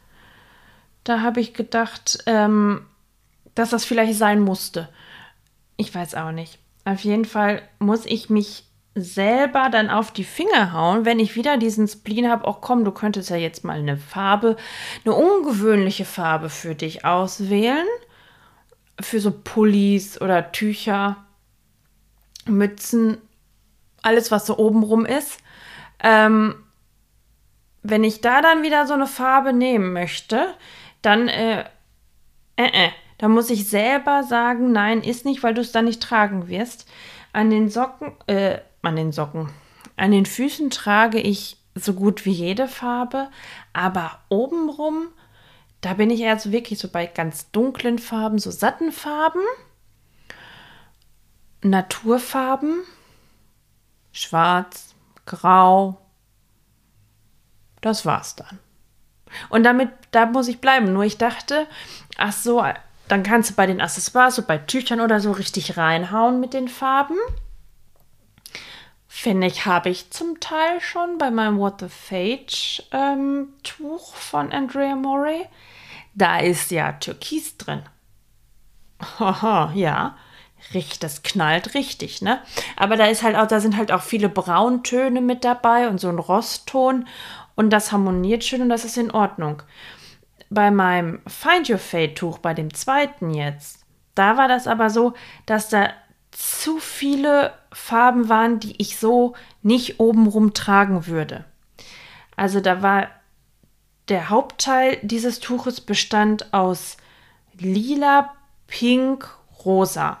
da 1.03 1.21
habe 1.21 1.41
ich 1.41 1.53
gedacht, 1.53 2.23
ähm, 2.25 2.85
dass 3.53 3.69
das 3.69 3.85
vielleicht 3.85 4.15
sein 4.15 4.39
musste. 4.39 4.89
Ich 5.77 5.93
weiß 5.93 6.15
auch 6.15 6.31
nicht. 6.31 6.59
Auf 6.85 7.01
jeden 7.01 7.25
Fall 7.25 7.61
muss 7.79 8.05
ich 8.05 8.29
mich 8.29 8.65
selber 8.95 9.69
dann 9.69 9.89
auf 9.89 10.11
die 10.11 10.23
Finger 10.23 10.71
hauen, 10.71 11.03
wenn 11.03 11.19
ich 11.19 11.35
wieder 11.35 11.57
diesen 11.57 11.87
Spleen 11.87 12.29
habe, 12.29 12.47
auch 12.47 12.61
komm, 12.61 12.85
du 12.85 12.91
könntest 12.91 13.29
ja 13.29 13.35
jetzt 13.35 13.65
mal 13.65 13.77
eine 13.77 13.97
Farbe, 13.97 14.55
eine 15.03 15.13
ungewöhnliche 15.13 16.05
Farbe 16.05 16.49
für 16.49 16.75
dich 16.75 17.03
auswählen. 17.03 17.85
Für 19.01 19.19
so 19.19 19.31
Pullis 19.31 20.21
oder 20.21 20.53
Tücher, 20.53 21.17
Mützen, 22.45 23.17
alles, 24.01 24.31
was 24.31 24.45
so 24.45 24.57
obenrum 24.57 25.05
ist. 25.05 25.39
Ähm, 26.01 26.55
wenn 27.83 28.05
ich 28.05 28.21
da 28.21 28.41
dann 28.41 28.63
wieder 28.63 28.87
so 28.87 28.93
eine 28.93 29.07
Farbe 29.07 29.51
nehmen 29.51 29.91
möchte, 29.91 30.53
dann, 31.01 31.27
äh, 31.27 31.65
äh, 32.55 32.85
äh, 32.85 32.89
dann 33.17 33.31
muss 33.31 33.49
ich 33.49 33.69
selber 33.69 34.23
sagen, 34.23 34.71
nein, 34.71 35.01
ist 35.01 35.25
nicht, 35.25 35.43
weil 35.43 35.53
du 35.53 35.61
es 35.61 35.71
dann 35.71 35.85
nicht 35.85 36.01
tragen 36.01 36.47
wirst. 36.47 36.89
An 37.33 37.49
den 37.49 37.69
Socken, 37.69 38.13
äh, 38.27 38.59
an 38.81 38.95
den 38.95 39.11
Socken. 39.11 39.49
An 39.97 40.11
den 40.11 40.25
Füßen 40.25 40.69
trage 40.69 41.19
ich 41.19 41.57
so 41.75 41.93
gut 41.93 42.25
wie 42.25 42.31
jede 42.31 42.67
Farbe, 42.67 43.29
aber 43.73 44.19
obenrum, 44.29 45.07
da 45.81 45.93
bin 45.93 46.09
ich 46.09 46.21
erst 46.21 46.51
wirklich 46.51 46.79
so 46.79 46.87
bei 46.87 47.05
ganz 47.05 47.51
dunklen 47.51 47.99
Farben, 47.99 48.39
so 48.39 48.51
satten 48.51 48.91
Farben, 48.91 49.41
Naturfarben, 51.61 52.83
schwarz, 54.11 54.93
grau. 55.25 55.99
Das 57.81 58.05
war's 58.05 58.35
dann. 58.35 58.59
Und 59.49 59.63
damit, 59.63 59.89
da 60.11 60.27
muss 60.27 60.47
ich 60.47 60.61
bleiben. 60.61 60.93
Nur 60.93 61.03
ich 61.03 61.17
dachte, 61.17 61.67
ach 62.17 62.31
so, 62.31 62.63
dann 63.07 63.23
kannst 63.23 63.51
du 63.51 63.55
bei 63.55 63.67
den 63.67 63.81
Accessoires, 63.81 64.35
so 64.35 64.41
bei 64.41 64.57
Tüchern 64.57 65.01
oder 65.01 65.19
so, 65.19 65.31
richtig 65.31 65.77
reinhauen 65.77 66.39
mit 66.39 66.53
den 66.53 66.67
Farben. 66.67 67.17
Finde 69.07 69.47
ich, 69.47 69.65
habe 69.65 69.89
ich 69.89 70.11
zum 70.11 70.39
Teil 70.39 70.81
schon 70.81 71.17
bei 71.17 71.31
meinem 71.31 71.57
What 71.57 71.79
the 71.79 71.87
Fage 71.87 72.83
ähm, 72.91 73.53
Tuch 73.63 74.13
von 74.15 74.51
Andrea 74.51 74.95
Morey. 74.95 75.45
Da 76.13 76.39
ist 76.39 76.71
ja 76.71 76.91
Türkis 76.93 77.57
drin. 77.57 77.83
Haha, 79.19 79.71
ja. 79.75 80.17
Das 80.99 81.21
knallt 81.21 81.75
richtig, 81.75 82.21
ne? 82.23 82.41
Aber 82.75 82.97
da 82.97 83.05
ist 83.05 83.21
halt 83.21 83.35
auch, 83.35 83.47
da 83.47 83.59
sind 83.59 83.77
halt 83.77 83.91
auch 83.91 84.01
viele 84.01 84.29
Brauntöne 84.29 85.21
mit 85.21 85.45
dabei 85.45 85.87
und 85.87 85.99
so 85.99 86.09
ein 86.09 86.17
Rostton 86.17 87.07
und 87.55 87.69
das 87.69 87.91
harmoniert 87.91 88.43
schön 88.43 88.63
und 88.63 88.69
das 88.69 88.83
ist 88.83 88.97
in 88.97 89.11
Ordnung. 89.11 89.61
Bei 90.55 90.71
meinem 90.71 91.19
Find 91.27 91.69
Your 91.69 91.77
Fade 91.77 92.13
Tuch, 92.13 92.37
bei 92.37 92.53
dem 92.53 92.73
zweiten 92.73 93.31
jetzt, 93.31 93.85
da 94.15 94.37
war 94.37 94.47
das 94.47 94.67
aber 94.67 94.89
so, 94.89 95.13
dass 95.45 95.67
da 95.67 95.89
zu 96.31 96.79
viele 96.79 97.53
Farben 97.73 98.29
waren, 98.29 98.61
die 98.61 98.73
ich 98.81 98.97
so 98.97 99.35
nicht 99.63 99.99
obenrum 99.99 100.53
tragen 100.53 101.07
würde. 101.07 101.43
Also 102.37 102.61
da 102.61 102.81
war 102.81 103.09
der 104.07 104.29
Hauptteil 104.29 104.97
dieses 105.01 105.41
Tuches 105.41 105.81
bestand 105.81 106.53
aus 106.53 106.95
lila, 107.59 108.33
pink, 108.67 109.29
rosa. 109.65 110.19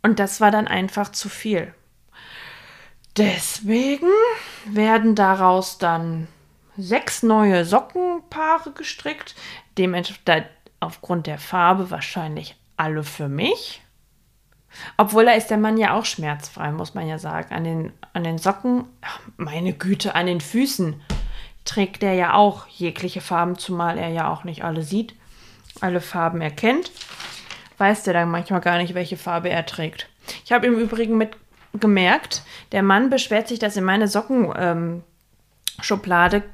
Und 0.00 0.18
das 0.18 0.40
war 0.40 0.50
dann 0.50 0.66
einfach 0.66 1.12
zu 1.12 1.28
viel. 1.28 1.74
Deswegen 3.18 4.08
werden 4.64 5.14
daraus 5.14 5.76
dann 5.76 6.28
sechs 6.76 7.22
neue 7.22 7.64
Sockenpaare 7.64 8.72
gestrickt. 8.72 9.34
Dementsprechend 9.78 10.48
aufgrund 10.80 11.26
der 11.26 11.38
Farbe 11.38 11.90
wahrscheinlich 11.90 12.56
alle 12.76 13.02
für 13.02 13.28
mich. 13.28 13.82
Obwohl 14.96 15.24
da 15.24 15.32
ist 15.32 15.48
der 15.48 15.56
Mann 15.56 15.78
ja 15.78 15.94
auch 15.94 16.04
schmerzfrei, 16.04 16.70
muss 16.70 16.94
man 16.94 17.08
ja 17.08 17.18
sagen. 17.18 17.54
An 17.54 17.64
den, 17.64 17.92
an 18.12 18.24
den 18.24 18.38
Socken, 18.38 18.84
meine 19.36 19.72
Güte, 19.72 20.14
an 20.14 20.26
den 20.26 20.40
Füßen 20.40 21.00
trägt 21.64 22.02
er 22.02 22.12
ja 22.12 22.34
auch 22.34 22.66
jegliche 22.68 23.20
Farben, 23.20 23.58
zumal 23.58 23.98
er 23.98 24.08
ja 24.08 24.30
auch 24.30 24.44
nicht 24.44 24.64
alle 24.64 24.82
sieht, 24.82 25.14
alle 25.80 26.00
Farben 26.00 26.40
erkennt. 26.40 26.92
Weiß 27.78 28.04
der 28.04 28.14
dann 28.14 28.30
manchmal 28.30 28.60
gar 28.60 28.78
nicht, 28.78 28.94
welche 28.94 29.16
Farbe 29.16 29.48
er 29.48 29.66
trägt. 29.66 30.08
Ich 30.44 30.52
habe 30.52 30.66
im 30.66 30.78
Übrigen 30.78 31.16
mit 31.16 31.36
gemerkt, 31.72 32.42
der 32.72 32.82
Mann 32.82 33.10
beschwert 33.10 33.48
sich, 33.48 33.58
dass 33.58 33.76
in 33.76 33.84
meine 33.84 34.08
Sockenschublade 34.08 34.70
ähm, 34.70 35.02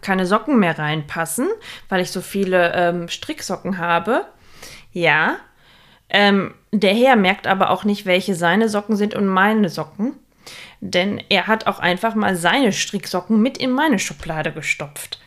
keine 0.01 0.27
Socken 0.27 0.59
mehr 0.59 0.79
reinpassen, 0.79 1.49
weil 1.89 2.01
ich 2.01 2.11
so 2.11 2.21
viele 2.21 2.73
ähm, 2.75 3.09
Stricksocken 3.09 3.79
habe. 3.79 4.27
Ja, 4.93 5.37
ähm, 6.09 6.55
der 6.73 6.95
Herr 6.95 7.17
merkt 7.17 7.47
aber 7.47 7.71
auch 7.71 7.85
nicht, 7.85 8.05
welche 8.05 8.35
seine 8.35 8.69
Socken 8.69 8.97
sind 8.97 9.15
und 9.15 9.27
meine 9.27 9.69
Socken. 9.69 10.15
Denn 10.81 11.23
er 11.29 11.47
hat 11.47 11.67
auch 11.67 11.79
einfach 11.79 12.15
mal 12.15 12.37
seine 12.37 12.73
Stricksocken 12.73 13.41
mit 13.41 13.57
in 13.57 13.71
meine 13.71 13.99
Schublade 13.99 14.53
gestopft. 14.53 15.21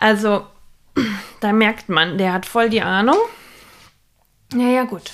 Also, 0.00 0.46
da 1.40 1.52
merkt 1.52 1.88
man, 1.88 2.18
der 2.18 2.32
hat 2.32 2.46
voll 2.46 2.70
die 2.70 2.82
Ahnung. 2.82 3.18
Naja, 4.52 4.84
gut. 4.84 5.12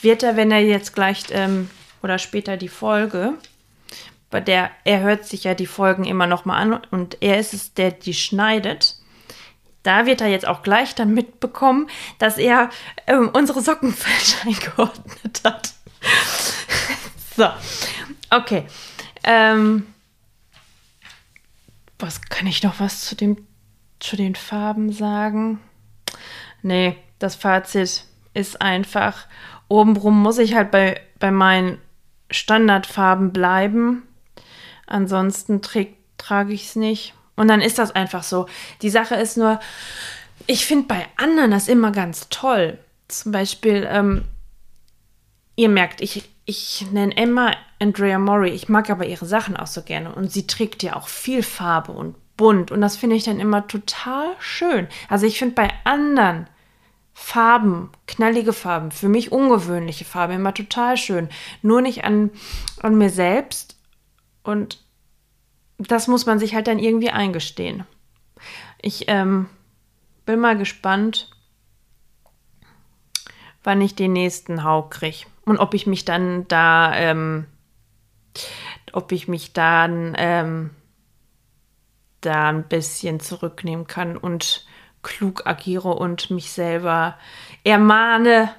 Wird 0.00 0.22
er, 0.22 0.36
wenn 0.36 0.52
er 0.52 0.60
jetzt 0.60 0.94
gleich 0.94 1.24
ähm, 1.30 1.68
oder 2.02 2.18
später 2.18 2.56
die 2.56 2.68
Folge, 2.68 3.34
bei 4.30 4.40
der 4.40 4.70
er 4.84 5.00
hört 5.00 5.24
sich 5.24 5.44
ja 5.44 5.54
die 5.54 5.66
Folgen 5.66 6.04
immer 6.04 6.26
noch 6.26 6.44
mal 6.44 6.58
an 6.58 6.80
und 6.90 7.18
er 7.20 7.38
ist 7.38 7.54
es, 7.54 7.74
der 7.74 7.90
die 7.90 8.14
schneidet 8.14 8.98
da 9.82 10.06
wird 10.06 10.20
er 10.20 10.28
jetzt 10.28 10.46
auch 10.46 10.62
gleich 10.62 10.94
dann 10.94 11.14
mitbekommen, 11.14 11.88
dass 12.18 12.36
er 12.36 12.70
ähm, 13.06 13.30
unsere 13.32 13.62
Socken 13.62 13.92
falsch 13.94 14.36
eingeordnet 14.44 15.40
hat. 15.44 15.72
so, 17.36 17.48
okay. 18.30 18.66
Ähm, 19.24 19.86
was 21.98 22.20
kann 22.20 22.46
ich 22.46 22.62
noch 22.62 22.80
was 22.80 23.00
zu 23.02 23.16
dem 23.16 23.46
zu 23.98 24.16
den 24.16 24.34
Farben 24.34 24.92
sagen? 24.92 25.58
Nee, 26.62 26.96
das 27.18 27.34
Fazit 27.34 28.04
ist 28.34 28.60
einfach, 28.60 29.26
obenrum 29.68 30.22
muss 30.22 30.38
ich 30.38 30.54
halt 30.54 30.70
bei, 30.70 31.00
bei 31.18 31.30
meinen 31.30 31.80
Standardfarben 32.30 33.32
bleiben. 33.32 34.07
Ansonsten 34.88 35.60
trage 35.62 36.52
ich 36.52 36.64
es 36.66 36.76
nicht. 36.76 37.14
Und 37.36 37.48
dann 37.48 37.60
ist 37.60 37.78
das 37.78 37.92
einfach 37.92 38.22
so. 38.22 38.46
Die 38.82 38.90
Sache 38.90 39.14
ist 39.14 39.36
nur, 39.36 39.60
ich 40.46 40.66
finde 40.66 40.88
bei 40.88 41.06
anderen 41.16 41.50
das 41.50 41.68
immer 41.68 41.92
ganz 41.92 42.28
toll. 42.30 42.78
Zum 43.06 43.32
Beispiel, 43.32 43.86
ähm, 43.90 44.24
ihr 45.54 45.68
merkt, 45.68 46.00
ich, 46.00 46.28
ich 46.46 46.86
nenne 46.90 47.16
Emma 47.16 47.52
Andrea 47.78 48.18
Mori. 48.18 48.50
Ich 48.50 48.68
mag 48.68 48.90
aber 48.90 49.06
ihre 49.06 49.26
Sachen 49.26 49.56
auch 49.56 49.66
so 49.66 49.82
gerne. 49.82 50.14
Und 50.14 50.32
sie 50.32 50.46
trägt 50.46 50.82
ja 50.82 50.96
auch 50.96 51.08
viel 51.08 51.42
Farbe 51.42 51.92
und 51.92 52.16
bunt. 52.36 52.70
Und 52.70 52.80
das 52.80 52.96
finde 52.96 53.16
ich 53.16 53.24
dann 53.24 53.40
immer 53.40 53.66
total 53.66 54.28
schön. 54.38 54.88
Also 55.08 55.26
ich 55.26 55.38
finde 55.38 55.54
bei 55.54 55.70
anderen 55.84 56.48
Farben, 57.12 57.90
knallige 58.06 58.52
Farben, 58.52 58.90
für 58.90 59.08
mich 59.08 59.32
ungewöhnliche 59.32 60.04
Farben 60.04 60.34
immer 60.34 60.54
total 60.54 60.96
schön. 60.96 61.28
Nur 61.62 61.82
nicht 61.82 62.04
an, 62.04 62.30
an 62.80 62.96
mir 62.96 63.10
selbst. 63.10 63.77
Und 64.48 64.82
das 65.76 66.08
muss 66.08 66.24
man 66.24 66.38
sich 66.38 66.54
halt 66.54 66.68
dann 66.68 66.78
irgendwie 66.78 67.10
eingestehen. 67.10 67.84
Ich 68.80 69.04
ähm, 69.08 69.46
bin 70.24 70.40
mal 70.40 70.56
gespannt, 70.56 71.30
wann 73.62 73.82
ich 73.82 73.94
den 73.94 74.14
nächsten 74.14 74.64
Hau 74.64 74.84
kriege 74.84 75.26
und 75.44 75.58
ob 75.58 75.74
ich 75.74 75.86
mich 75.86 76.06
dann 76.06 76.48
da, 76.48 76.96
ähm, 76.96 77.44
ob 78.94 79.12
ich 79.12 79.28
mich 79.28 79.52
dann 79.52 80.14
ähm, 80.16 80.70
da 82.22 82.48
ein 82.48 82.66
bisschen 82.66 83.20
zurücknehmen 83.20 83.86
kann 83.86 84.16
und 84.16 84.66
klug 85.02 85.46
agiere 85.46 85.90
und 85.90 86.30
mich 86.30 86.52
selber 86.52 87.18
ermahne, 87.64 88.54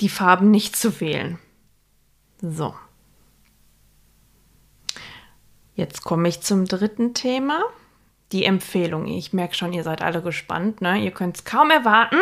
die 0.00 0.08
Farben 0.08 0.52
nicht 0.52 0.76
zu 0.76 1.00
wählen. 1.00 1.40
So. 2.40 2.76
Jetzt 5.74 6.04
komme 6.04 6.28
ich 6.28 6.40
zum 6.40 6.64
dritten 6.66 7.14
Thema. 7.14 7.62
Die 8.32 8.44
Empfehlung. 8.44 9.06
Ich 9.06 9.32
merke 9.32 9.54
schon, 9.54 9.72
ihr 9.72 9.82
seid 9.82 10.02
alle 10.02 10.22
gespannt. 10.22 10.80
Ne? 10.80 10.98
Ihr 10.98 11.10
könnt 11.10 11.36
es 11.36 11.44
kaum 11.44 11.70
erwarten. 11.70 12.18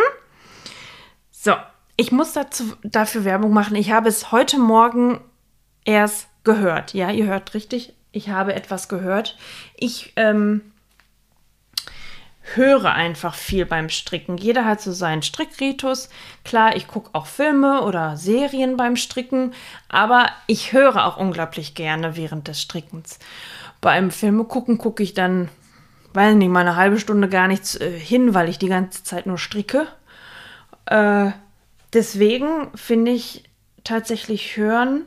So, 1.31 1.55
ich 1.97 2.13
muss 2.13 2.33
dazu, 2.33 2.65
dafür 2.83 3.25
Werbung 3.25 3.53
machen. 3.53 3.77
Ich 3.77 3.91
habe 3.93 4.09
es 4.09 4.33
heute 4.33 4.59
Morgen 4.59 5.21
erst 5.85 6.29
gehört. 6.45 6.95
Ja, 6.95 7.11
ihr 7.11 7.27
hört 7.27 7.55
richtig. 7.55 7.95
Ich 8.11 8.29
habe 8.29 8.55
etwas 8.55 8.89
gehört. 8.89 9.37
Ich 9.77 10.13
ähm, 10.17 10.72
höre 12.57 12.93
einfach 12.93 13.35
viel 13.35 13.67
beim 13.67 13.89
Stricken. 13.89 14.37
Jeder 14.37 14.65
hat 14.65 14.81
so 14.81 14.93
seinen 14.93 15.23
Strickritus. 15.23 16.09
Klar, 16.45 16.77
ich 16.77 16.87
gucke 16.87 17.11
auch 17.13 17.27
Filme 17.27 17.83
oder 17.83 18.17
Serien 18.17 18.77
beim 18.77 18.97
Stricken, 18.97 19.53
aber 19.89 20.29
ich 20.47 20.73
höre 20.73 21.07
auch 21.07 21.17
unglaublich 21.17 21.75
gerne 21.75 22.17
während 22.17 22.49
des 22.49 22.61
Strickens. 22.61 23.19
Beim 23.81 24.11
Filme 24.11 24.45
gucken 24.45 24.79
gucke 24.79 25.03
ich 25.03 25.15
dann, 25.15 25.49
weiß 26.15 26.35
nicht, 26.37 26.49
mal 26.49 26.61
eine 26.61 26.77
halbe 26.77 26.99
Stunde 26.99 27.29
gar 27.29 27.49
nichts 27.49 27.75
äh, 27.77 27.91
hin, 27.91 28.35
weil 28.35 28.49
ich 28.49 28.59
die 28.59 28.69
ganze 28.69 29.03
Zeit 29.05 29.27
nur 29.27 29.39
stricke. 29.39 29.87
Äh, 30.87 31.33
deswegen 31.93 32.71
finde 32.77 33.13
ich 33.13 33.45
tatsächlich 33.85 34.57
Hören 34.57 35.07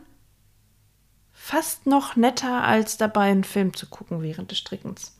fast 1.45 1.85
noch 1.85 2.15
netter, 2.15 2.63
als 2.63 2.97
dabei 2.97 3.29
einen 3.29 3.43
Film 3.43 3.75
zu 3.75 3.85
gucken 3.85 4.23
während 4.23 4.49
des 4.49 4.57
Strickens. 4.57 5.15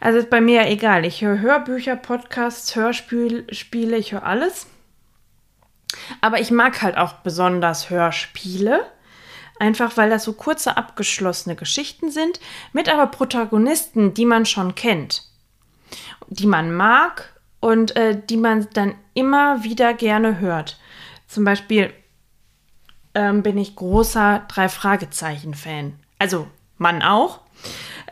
Also 0.00 0.18
ist 0.18 0.30
bei 0.30 0.40
mir 0.40 0.62
ja 0.62 0.68
egal. 0.70 1.04
Ich 1.04 1.20
höre 1.20 1.38
Hörbücher, 1.38 1.96
Podcasts, 1.96 2.74
Hörspiele, 2.74 3.44
ich 3.98 4.12
höre 4.12 4.22
alles. 4.22 4.68
Aber 6.22 6.40
ich 6.40 6.50
mag 6.50 6.80
halt 6.80 6.96
auch 6.96 7.12
besonders 7.12 7.90
Hörspiele. 7.90 8.86
Einfach 9.58 9.98
weil 9.98 10.08
das 10.08 10.24
so 10.24 10.32
kurze, 10.32 10.78
abgeschlossene 10.78 11.56
Geschichten 11.56 12.10
sind, 12.10 12.40
mit 12.72 12.88
aber 12.88 13.08
Protagonisten, 13.08 14.14
die 14.14 14.24
man 14.24 14.46
schon 14.46 14.74
kennt, 14.74 15.24
die 16.28 16.46
man 16.46 16.74
mag 16.74 17.38
und 17.60 17.94
äh, 17.96 18.18
die 18.18 18.38
man 18.38 18.66
dann 18.72 18.94
immer 19.12 19.62
wieder 19.62 19.92
gerne 19.92 20.40
hört. 20.40 20.78
Zum 21.28 21.44
Beispiel 21.44 21.92
ähm, 23.14 23.42
bin 23.42 23.58
ich 23.58 23.76
großer 23.76 24.44
Drei-Fragezeichen-Fan. 24.48 25.94
Also 26.18 26.48
Mann 26.78 27.02
auch. 27.02 27.40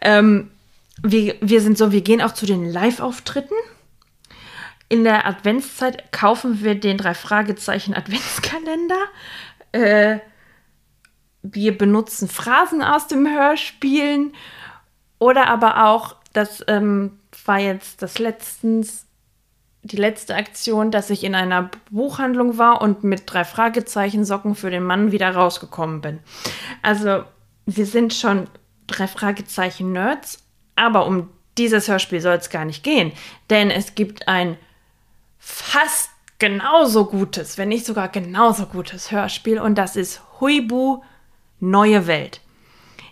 Ähm, 0.00 0.50
wir, 1.02 1.37
wir 1.40 1.61
sind 1.61 1.78
so, 1.78 1.93
wir 1.93 2.02
gehen 2.02 2.21
auch 2.21 2.33
zu 2.33 2.47
den 2.47 2.64
Live-Auftritten. 2.64 3.55
In 4.88 5.05
der 5.05 5.26
Adventszeit 5.26 6.11
kaufen 6.12 6.62
wir 6.62 6.75
den 6.75 6.99
Drei-Fragezeichen-Adventskalender. 6.99 8.99
Äh, 9.73 10.19
wir 11.43 11.76
benutzen 11.76 12.28
Phrasen 12.28 12.83
aus 12.83 13.07
dem 13.07 13.26
Hörspielen. 13.26 14.35
Oder 15.19 15.49
aber 15.49 15.87
auch, 15.87 16.17
das 16.33 16.64
ähm, 16.69 17.19
war 17.45 17.59
jetzt 17.59 18.02
das 18.02 18.19
letztens, 18.19 19.07
die 19.82 19.97
letzte 19.97 20.35
Aktion, 20.35 20.90
dass 20.90 21.11
ich 21.11 21.25
in 21.25 21.35
einer 21.35 21.70
Buchhandlung 21.90 22.58
war 22.58 22.82
und 22.82 23.04
mit 23.04 23.23
drei 23.26 23.44
Fragezeichen 23.44 24.25
Socken 24.25 24.54
für 24.54 24.70
den 24.70 24.82
Mann 24.82 25.12
wieder 25.12 25.30
rausgekommen 25.30 26.00
bin. 26.00 26.18
Also 26.82 27.23
wir 27.66 27.87
sind 27.87 28.14
schon 28.14 28.49
drei 28.87 29.06
Fragezeichen 29.06 29.92
Nerds, 29.92 30.42
aber 30.75 31.06
um 31.06 31.28
dieses 31.58 31.88
Hörspiel 31.88 32.20
soll 32.20 32.37
es 32.37 32.50
gar 32.50 32.64
nicht 32.64 32.82
gehen, 32.82 33.12
denn 33.50 33.70
es 33.70 33.94
gibt 33.94 34.28
ein 34.28 34.56
fast 35.38 36.11
genauso 36.38 37.06
gutes, 37.06 37.58
wenn 37.58 37.68
nicht 37.68 37.85
sogar 37.85 38.08
genauso 38.08 38.66
gutes 38.66 39.11
Hörspiel 39.11 39.58
und 39.58 39.76
das 39.76 39.97
ist 39.97 40.23
Huibu 40.40 41.02
Neue 41.61 42.06
Welt. 42.06 42.40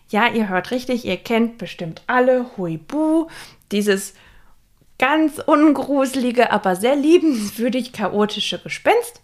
Ja, 0.09 0.29
ihr 0.29 0.49
hört 0.49 0.71
richtig, 0.71 1.05
ihr 1.05 1.17
kennt 1.17 1.59
bestimmt 1.59 2.03
alle 2.07 2.47
Huibu, 2.57 3.27
dieses 3.73 4.15
ganz 4.99 5.39
ungruselige, 5.39 6.53
aber 6.53 6.77
sehr 6.77 6.97
liebenswürdig 6.97 7.93
chaotische 7.93 8.59
Gespenst. 8.59 9.21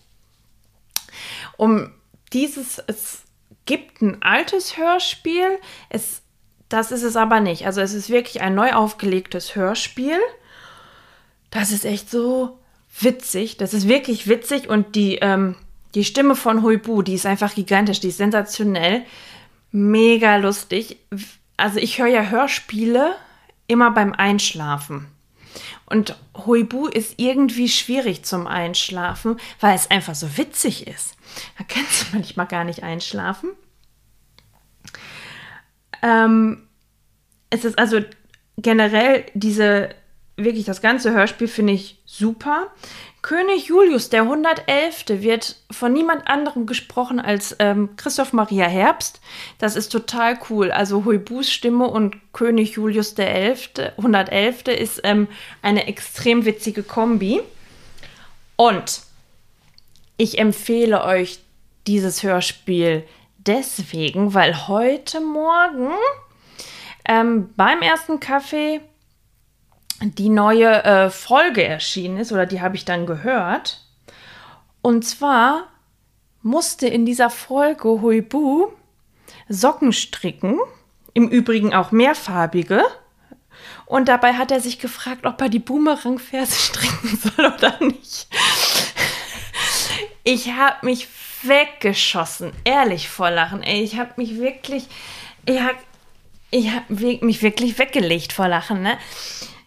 Um 1.56 1.90
dieses, 2.32 2.78
es 2.86 3.22
gibt 3.66 4.02
ein 4.02 4.22
altes 4.22 4.76
Hörspiel, 4.76 5.58
es, 5.88 6.22
das 6.68 6.92
ist 6.92 7.02
es 7.02 7.16
aber 7.16 7.40
nicht. 7.40 7.66
Also 7.66 7.80
es 7.80 7.94
ist 7.94 8.10
wirklich 8.10 8.40
ein 8.42 8.54
neu 8.54 8.72
aufgelegtes 8.72 9.54
Hörspiel. 9.56 10.18
Das 11.50 11.70
ist 11.70 11.84
echt 11.84 12.10
so 12.10 12.58
witzig, 13.00 13.56
das 13.56 13.74
ist 13.74 13.88
wirklich 13.88 14.28
witzig 14.28 14.68
und 14.68 14.94
die, 14.94 15.16
ähm, 15.16 15.54
die 15.94 16.04
Stimme 16.04 16.34
von 16.34 16.62
Huibu, 16.62 17.02
die 17.02 17.14
ist 17.14 17.26
einfach 17.26 17.54
gigantisch, 17.54 18.00
die 18.00 18.08
ist 18.08 18.16
sensationell, 18.16 19.04
mega 19.70 20.36
lustig. 20.36 20.98
Also 21.56 21.78
ich 21.78 21.98
höre 21.98 22.08
ja 22.08 22.28
Hörspiele 22.28 23.14
immer 23.66 23.90
beim 23.90 24.12
Einschlafen. 24.12 25.11
Und 25.86 26.16
Huibu 26.46 26.86
ist 26.86 27.14
irgendwie 27.18 27.68
schwierig 27.68 28.24
zum 28.24 28.46
Einschlafen, 28.46 29.38
weil 29.60 29.74
es 29.74 29.90
einfach 29.90 30.14
so 30.14 30.36
witzig 30.36 30.86
ist. 30.86 31.14
Da 31.58 31.64
kannst 31.66 32.02
du 32.02 32.06
manchmal 32.12 32.46
gar 32.46 32.64
nicht 32.64 32.82
einschlafen. 32.82 33.50
Ähm, 36.02 36.68
es 37.50 37.64
ist 37.64 37.78
also 37.78 38.00
generell 38.56 39.26
diese, 39.34 39.94
wirklich 40.36 40.64
das 40.64 40.80
ganze 40.80 41.12
Hörspiel 41.12 41.48
finde 41.48 41.74
ich 41.74 41.98
super. 42.06 42.68
König 43.22 43.66
Julius, 43.66 44.10
der 44.10 44.22
111. 44.22 45.04
wird 45.22 45.56
von 45.70 45.92
niemand 45.92 46.26
anderem 46.26 46.66
gesprochen 46.66 47.20
als 47.20 47.54
ähm, 47.60 47.90
Christoph 47.96 48.32
Maria 48.32 48.66
Herbst. 48.66 49.20
Das 49.58 49.76
ist 49.76 49.90
total 49.90 50.38
cool. 50.50 50.72
Also 50.72 51.04
Huibus 51.04 51.50
Stimme 51.50 51.86
und 51.86 52.16
König 52.32 52.72
Julius 52.72 53.14
der 53.14 53.32
11., 53.32 53.70
111. 53.96 54.66
ist 54.68 55.00
ähm, 55.04 55.28
eine 55.62 55.86
extrem 55.86 56.44
witzige 56.44 56.82
Kombi. 56.82 57.40
Und 58.56 59.02
ich 60.16 60.38
empfehle 60.38 61.04
euch 61.04 61.38
dieses 61.86 62.22
Hörspiel 62.22 63.04
deswegen, 63.38 64.34
weil 64.34 64.68
heute 64.68 65.20
Morgen 65.20 65.92
ähm, 67.04 67.50
beim 67.56 67.82
ersten 67.82 68.20
Kaffee 68.20 68.80
die 70.02 70.28
neue 70.28 70.84
äh, 70.84 71.10
Folge 71.10 71.64
erschienen 71.64 72.18
ist, 72.18 72.32
oder 72.32 72.46
die 72.46 72.60
habe 72.60 72.76
ich 72.76 72.84
dann 72.84 73.06
gehört. 73.06 73.84
Und 74.82 75.04
zwar 75.04 75.68
musste 76.42 76.88
in 76.88 77.06
dieser 77.06 77.30
Folge 77.30 78.02
Huibu 78.02 78.68
Socken 79.48 79.92
stricken, 79.92 80.58
im 81.14 81.28
Übrigen 81.28 81.74
auch 81.74 81.92
mehrfarbige. 81.92 82.82
Und 83.86 84.08
dabei 84.08 84.34
hat 84.34 84.50
er 84.50 84.60
sich 84.60 84.78
gefragt, 84.78 85.26
ob 85.26 85.40
er 85.40 85.48
die 85.48 85.58
Boomerang-Verse 85.58 86.54
stricken 86.58 87.18
soll 87.18 87.46
oder 87.46 87.78
nicht. 87.80 88.26
Ich 90.24 90.52
habe 90.52 90.86
mich 90.86 91.08
weggeschossen, 91.42 92.52
ehrlich 92.64 93.08
vor 93.08 93.30
Lachen. 93.30 93.62
Ey, 93.62 93.82
ich 93.82 93.98
habe 93.98 94.12
mich 94.16 94.38
wirklich, 94.38 94.86
ich 95.46 95.60
habe 95.60 95.78
ich 96.50 96.70
hab 96.70 96.90
mich 96.90 97.42
wirklich 97.42 97.78
weggelegt 97.78 98.32
vor 98.32 98.48
Lachen. 98.48 98.82
Ne? 98.82 98.98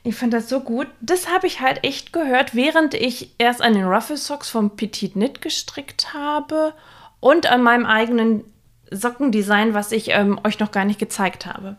Ich 0.05 0.15
fand 0.15 0.33
das 0.33 0.47
so 0.47 0.59
gut. 0.59 0.87
Das 1.01 1.31
habe 1.33 1.47
ich 1.47 1.61
halt 1.61 1.83
echt 1.83 2.13
gehört, 2.13 2.53
während 2.53 2.93
ich 2.93 3.31
erst 3.39 3.63
an 3.63 3.73
den 3.73 3.85
Ruffle 3.85 4.17
Socks 4.17 4.51
vom 4.51 4.77
Petit 4.77 5.13
Knit 5.13 5.41
gestrickt 5.41 6.13
habe 6.13 6.73
und 7.19 7.47
an 7.47 7.63
meinem 7.63 7.87
eigenen 7.87 8.43
Sockendesign, 8.91 9.73
was 9.73 9.91
ich 9.91 10.09
ähm, 10.11 10.39
euch 10.43 10.59
noch 10.59 10.69
gar 10.69 10.85
nicht 10.85 10.99
gezeigt 10.99 11.47
habe. 11.47 11.77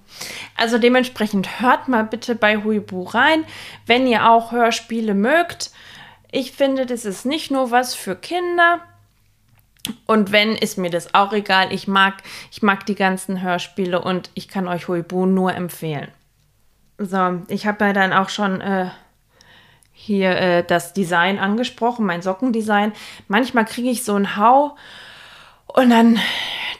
Also 0.56 0.78
dementsprechend 0.78 1.60
hört 1.60 1.86
mal 1.86 2.02
bitte 2.02 2.34
bei 2.34 2.64
Huibu 2.64 3.04
rein, 3.04 3.44
wenn 3.86 4.08
ihr 4.08 4.28
auch 4.28 4.50
Hörspiele 4.50 5.14
mögt. 5.14 5.70
Ich 6.32 6.50
finde, 6.50 6.84
das 6.84 7.04
ist 7.04 7.26
nicht 7.26 7.52
nur 7.52 7.70
was 7.70 7.94
für 7.94 8.16
Kinder. 8.16 8.80
Und 10.06 10.32
wenn, 10.32 10.56
ist 10.56 10.78
mir 10.78 10.90
das 10.90 11.14
auch 11.14 11.32
egal. 11.32 11.72
Ich 11.72 11.86
mag, 11.86 12.24
ich 12.50 12.60
mag 12.60 12.86
die 12.86 12.96
ganzen 12.96 13.40
Hörspiele 13.40 14.02
und 14.02 14.30
ich 14.34 14.48
kann 14.48 14.66
euch 14.66 14.88
Huibu 14.88 15.26
nur 15.26 15.54
empfehlen. 15.54 16.08
So, 16.98 17.42
ich 17.48 17.66
habe 17.66 17.84
ja 17.84 17.92
dann 17.92 18.12
auch 18.12 18.30
schon 18.30 18.60
äh, 18.60 18.90
hier 19.92 20.30
äh, 20.36 20.64
das 20.64 20.92
Design 20.92 21.38
angesprochen, 21.38 22.06
mein 22.06 22.22
Sockendesign. 22.22 22.92
Manchmal 23.28 23.64
kriege 23.64 23.90
ich 23.90 24.04
so 24.04 24.14
einen 24.14 24.36
Hau 24.36 24.76
und 25.66 25.90
dann 25.90 26.18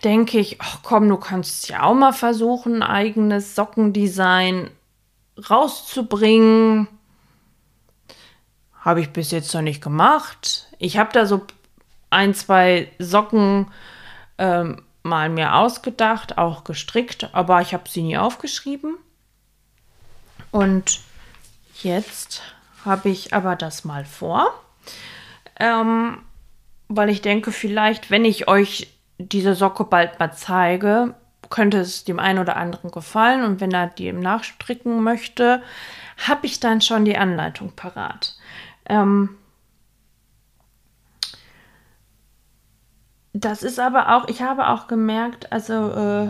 denke 0.05 0.39
ich, 0.39 0.61
ach 0.61 0.79
komm, 0.83 1.09
du 1.09 1.17
kannst 1.17 1.69
ja 1.69 1.83
auch 1.83 1.95
mal 1.95 2.13
versuchen, 2.13 2.83
eigenes 2.83 3.55
Sockendesign 3.55 4.71
rauszubringen. 5.51 6.89
Habe 8.81 9.01
ich 9.01 9.11
bis 9.11 9.31
jetzt 9.33 9.53
noch 9.53 9.63
nicht 9.63 9.83
gemacht. 9.83 10.69
Ich 10.79 10.97
habe 10.97 11.13
da 11.13 11.27
so 11.27 11.43
ein, 12.11 12.35
zwei 12.35 12.91
Socken 12.99 13.67
ähm, 14.39 14.83
mal 15.03 15.29
mir 15.29 15.55
ausgedacht, 15.55 16.39
auch 16.39 16.65
gestrickt, 16.65 17.31
aber 17.33 17.61
ich 17.61 17.75
habe 17.75 17.89
sie 17.89 18.03
nie 18.03 18.17
aufgeschrieben. 18.17 18.97
Und 20.51 21.01
jetzt 21.83 22.43
habe 22.85 23.09
ich 23.09 23.35
aber 23.35 23.57
das 23.57 23.85
mal 23.85 24.05
vor, 24.05 24.53
ähm, 25.59 26.19
weil 26.89 27.11
ich 27.11 27.23
denke, 27.23 27.53
vielleicht, 27.53 28.11
wenn 28.11 28.25
ich 28.25 28.49
euch 28.49 28.89
diese 29.19 29.55
Socke 29.55 29.85
bald 29.85 30.19
mal 30.19 30.33
zeige, 30.33 31.15
könnte 31.51 31.79
es 31.79 32.05
dem 32.05 32.19
einen 32.19 32.39
oder 32.39 32.57
anderen 32.57 32.91
gefallen. 32.91 33.45
Und 33.45 33.61
wenn 33.61 33.73
er 33.73 33.87
die 33.89 34.13
Nachstricken 34.13 35.03
möchte, 35.03 35.63
habe 36.27 36.47
ich 36.47 36.61
dann 36.61 36.81
schon 36.81 37.05
die 37.05 37.17
Anleitung 37.17 37.73
parat. 37.75 38.37
Ähm, 38.89 39.37
das 43.33 43.63
ist 43.63 43.79
aber 43.79 44.15
auch, 44.17 44.29
ich 44.29 44.43
habe 44.43 44.69
auch 44.69 44.87
gemerkt, 44.87 45.53
also 45.53 45.91
äh, 45.91 46.29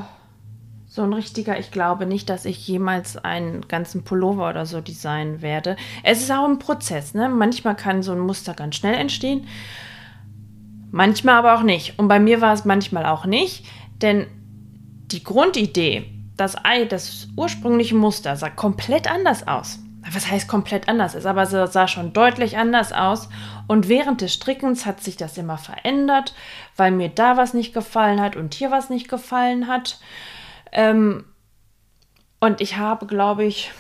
so 0.97 1.03
ein 1.03 1.13
richtiger, 1.13 1.59
ich 1.59 1.71
glaube 1.71 2.07
nicht, 2.07 2.31
dass 2.31 2.47
ich 2.47 2.67
jemals 2.67 3.19
einen 3.19 3.69
ganzen 3.69 4.03
Pullover 4.03 4.49
oder 4.49 4.65
so 4.65 4.81
designen 4.81 5.43
werde. 5.43 5.77
Es 6.03 6.23
ist 6.23 6.33
auch 6.33 6.49
ein 6.49 6.59
Prozess, 6.59 7.13
ne? 7.13 7.29
Manchmal 7.29 7.77
kann 7.77 8.03
so 8.03 8.13
ein 8.13 8.19
Muster 8.19 8.55
ganz 8.55 8.77
schnell 8.77 8.95
entstehen, 8.95 9.47
manchmal 10.91 11.35
aber 11.35 11.55
auch 11.55 11.63
nicht. 11.63 11.99
Und 11.99 12.09
bei 12.09 12.19
mir 12.19 12.41
war 12.41 12.55
es 12.55 12.65
manchmal 12.65 13.05
auch 13.05 13.27
nicht, 13.27 13.67
denn 14.01 14.27
die 15.13 15.23
Grundidee, 15.23 16.11
das 16.39 16.57
Ei, 16.65 16.87
das 16.87 17.29
ursprüngliche 17.37 17.95
Muster 17.95 18.35
sah 18.37 18.49
komplett 18.49 19.11
anders 19.11 19.47
aus. 19.47 19.79
Was 20.11 20.31
heißt 20.31 20.49
komplett 20.49 20.89
anders? 20.89 21.15
Es 21.15 21.27
aber 21.27 21.45
sah 21.45 21.89
schon 21.89 22.15
deutlich 22.15 22.57
anders 22.57 22.93
aus. 22.93 23.29
Und 23.67 23.89
während 23.91 24.23
des 24.23 24.33
Strickens 24.33 24.87
hat 24.87 25.03
sich 25.03 25.19
das 25.19 25.37
immer 25.37 25.59
verändert, 25.59 26.33
weil 26.77 26.91
mir 26.91 27.11
da 27.11 27.37
was 27.37 27.53
nicht 27.53 27.75
gefallen 27.75 28.21
hat 28.21 28.35
und 28.35 28.55
hier 28.55 28.71
was 28.71 28.89
nicht 28.89 29.09
gefallen 29.09 29.67
hat. 29.67 29.99
Ähm, 30.77 31.25
und 32.39 32.61
ich 32.61 32.77
habe, 32.77 33.07
glaube 33.07 33.45
ich, 33.45 33.73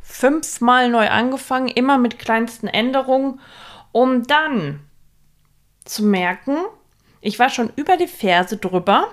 fünfmal 0.00 0.88
neu 0.88 1.08
angefangen, 1.08 1.68
immer 1.68 1.98
mit 1.98 2.18
kleinsten 2.18 2.66
Änderungen, 2.66 3.38
um 3.92 4.26
dann 4.26 4.80
zu 5.84 6.04
merken, 6.04 6.56
ich 7.20 7.38
war 7.38 7.50
schon 7.50 7.70
über 7.76 7.96
die 7.96 8.08
Ferse 8.08 8.56
drüber, 8.56 9.08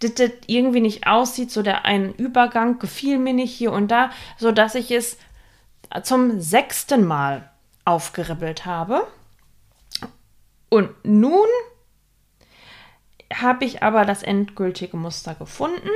dass 0.00 0.14
das 0.14 0.30
irgendwie 0.46 0.80
nicht 0.80 1.06
aussieht, 1.06 1.50
so 1.50 1.62
der 1.62 1.84
ein 1.86 2.14
Übergang 2.14 2.78
gefiel 2.78 3.18
mir 3.18 3.32
nicht 3.32 3.54
hier 3.54 3.72
und 3.72 3.88
da, 3.88 4.10
so 4.36 4.52
dass 4.52 4.74
ich 4.74 4.90
es 4.90 5.16
zum 6.02 6.40
sechsten 6.40 7.06
Mal 7.06 7.50
aufgeribbelt 7.84 8.66
habe. 8.66 9.06
Und 10.68 10.90
nun 11.02 11.46
habe 13.40 13.64
ich 13.64 13.82
aber 13.82 14.04
das 14.04 14.22
endgültige 14.22 14.96
Muster 14.96 15.34
gefunden. 15.34 15.90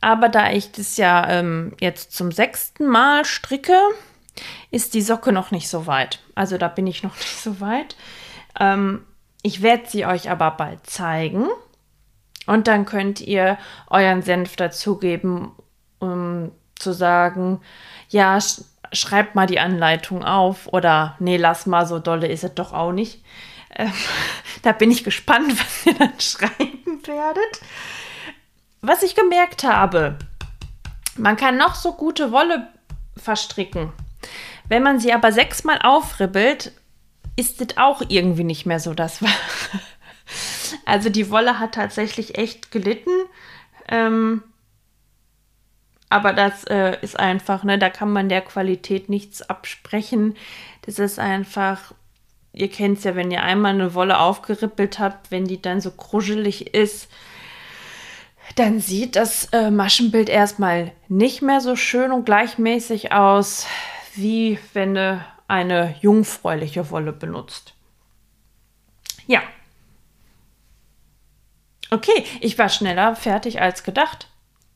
Aber 0.00 0.28
da 0.28 0.50
ich 0.50 0.72
das 0.72 0.96
ja 0.96 1.28
ähm, 1.28 1.74
jetzt 1.80 2.12
zum 2.12 2.32
sechsten 2.32 2.86
Mal 2.86 3.24
stricke, 3.24 3.78
ist 4.70 4.94
die 4.94 5.02
Socke 5.02 5.32
noch 5.32 5.50
nicht 5.50 5.68
so 5.68 5.86
weit. 5.86 6.20
Also 6.34 6.58
da 6.58 6.68
bin 6.68 6.86
ich 6.86 7.02
noch 7.02 7.16
nicht 7.18 7.40
so 7.40 7.60
weit. 7.60 7.96
Ähm, 8.58 9.04
ich 9.42 9.62
werde 9.62 9.84
sie 9.86 10.06
euch 10.06 10.30
aber 10.30 10.50
bald 10.52 10.86
zeigen. 10.86 11.48
Und 12.46 12.66
dann 12.66 12.86
könnt 12.86 13.20
ihr 13.20 13.58
euren 13.88 14.22
Senf 14.22 14.56
dazugeben, 14.56 15.52
um 16.00 16.50
zu 16.74 16.92
sagen, 16.92 17.60
ja, 18.08 18.40
sch 18.40 18.62
schreibt 18.94 19.34
mal 19.34 19.46
die 19.46 19.58
Anleitung 19.58 20.22
auf 20.22 20.66
oder 20.66 21.16
nee, 21.18 21.38
lass 21.38 21.64
mal, 21.64 21.86
so 21.86 21.98
dolle 21.98 22.26
ist 22.26 22.44
es 22.44 22.54
doch 22.54 22.74
auch 22.74 22.92
nicht. 22.92 23.24
Ähm, 23.76 23.92
da 24.62 24.72
bin 24.72 24.90
ich 24.90 25.04
gespannt, 25.04 25.48
was 25.58 25.86
ihr 25.86 25.94
dann 25.94 26.20
schreiben 26.20 27.06
werdet. 27.06 27.60
Was 28.80 29.02
ich 29.02 29.14
gemerkt 29.14 29.64
habe, 29.64 30.18
man 31.16 31.36
kann 31.36 31.56
noch 31.56 31.74
so 31.74 31.92
gute 31.92 32.32
Wolle 32.32 32.68
verstricken. 33.16 33.92
Wenn 34.68 34.82
man 34.82 34.98
sie 34.98 35.12
aber 35.12 35.32
sechsmal 35.32 35.80
aufribbelt, 35.82 36.72
ist 37.36 37.60
das 37.60 37.76
auch 37.76 38.02
irgendwie 38.08 38.44
nicht 38.44 38.66
mehr 38.66 38.80
so 38.80 38.94
das 38.94 39.22
Wahre. 39.22 39.32
Also 40.86 41.10
die 41.10 41.28
Wolle 41.30 41.58
hat 41.58 41.74
tatsächlich 41.74 42.38
echt 42.38 42.70
gelitten. 42.70 43.10
Ähm, 43.88 44.42
aber 46.08 46.32
das 46.32 46.64
äh, 46.64 46.96
ist 47.02 47.18
einfach, 47.18 47.62
ne, 47.62 47.78
da 47.78 47.90
kann 47.90 48.10
man 48.10 48.28
der 48.28 48.40
Qualität 48.40 49.08
nichts 49.08 49.42
absprechen. 49.42 50.36
Das 50.82 50.98
ist 50.98 51.18
einfach 51.18 51.94
ihr 52.52 52.70
kennt 52.70 52.98
es 52.98 53.04
ja, 53.04 53.14
wenn 53.14 53.30
ihr 53.30 53.42
einmal 53.42 53.72
eine 53.72 53.94
Wolle 53.94 54.18
aufgerippelt 54.18 54.98
habt, 54.98 55.30
wenn 55.30 55.46
die 55.46 55.60
dann 55.60 55.80
so 55.80 55.90
kruschelig 55.90 56.74
ist, 56.74 57.08
dann 58.56 58.80
sieht 58.80 59.16
das 59.16 59.46
äh, 59.52 59.70
Maschenbild 59.70 60.28
erstmal 60.28 60.92
nicht 61.08 61.42
mehr 61.42 61.60
so 61.60 61.76
schön 61.76 62.12
und 62.12 62.26
gleichmäßig 62.26 63.12
aus, 63.12 63.66
wie 64.14 64.58
wenn 64.74 64.94
du 64.94 65.24
eine 65.48 65.94
jungfräuliche 66.00 66.90
Wolle 66.90 67.12
benutzt. 67.12 67.74
Ja. 69.26 69.42
Okay, 71.90 72.24
ich 72.40 72.58
war 72.58 72.68
schneller 72.68 73.16
fertig 73.16 73.60
als 73.60 73.84
gedacht. 73.84 74.28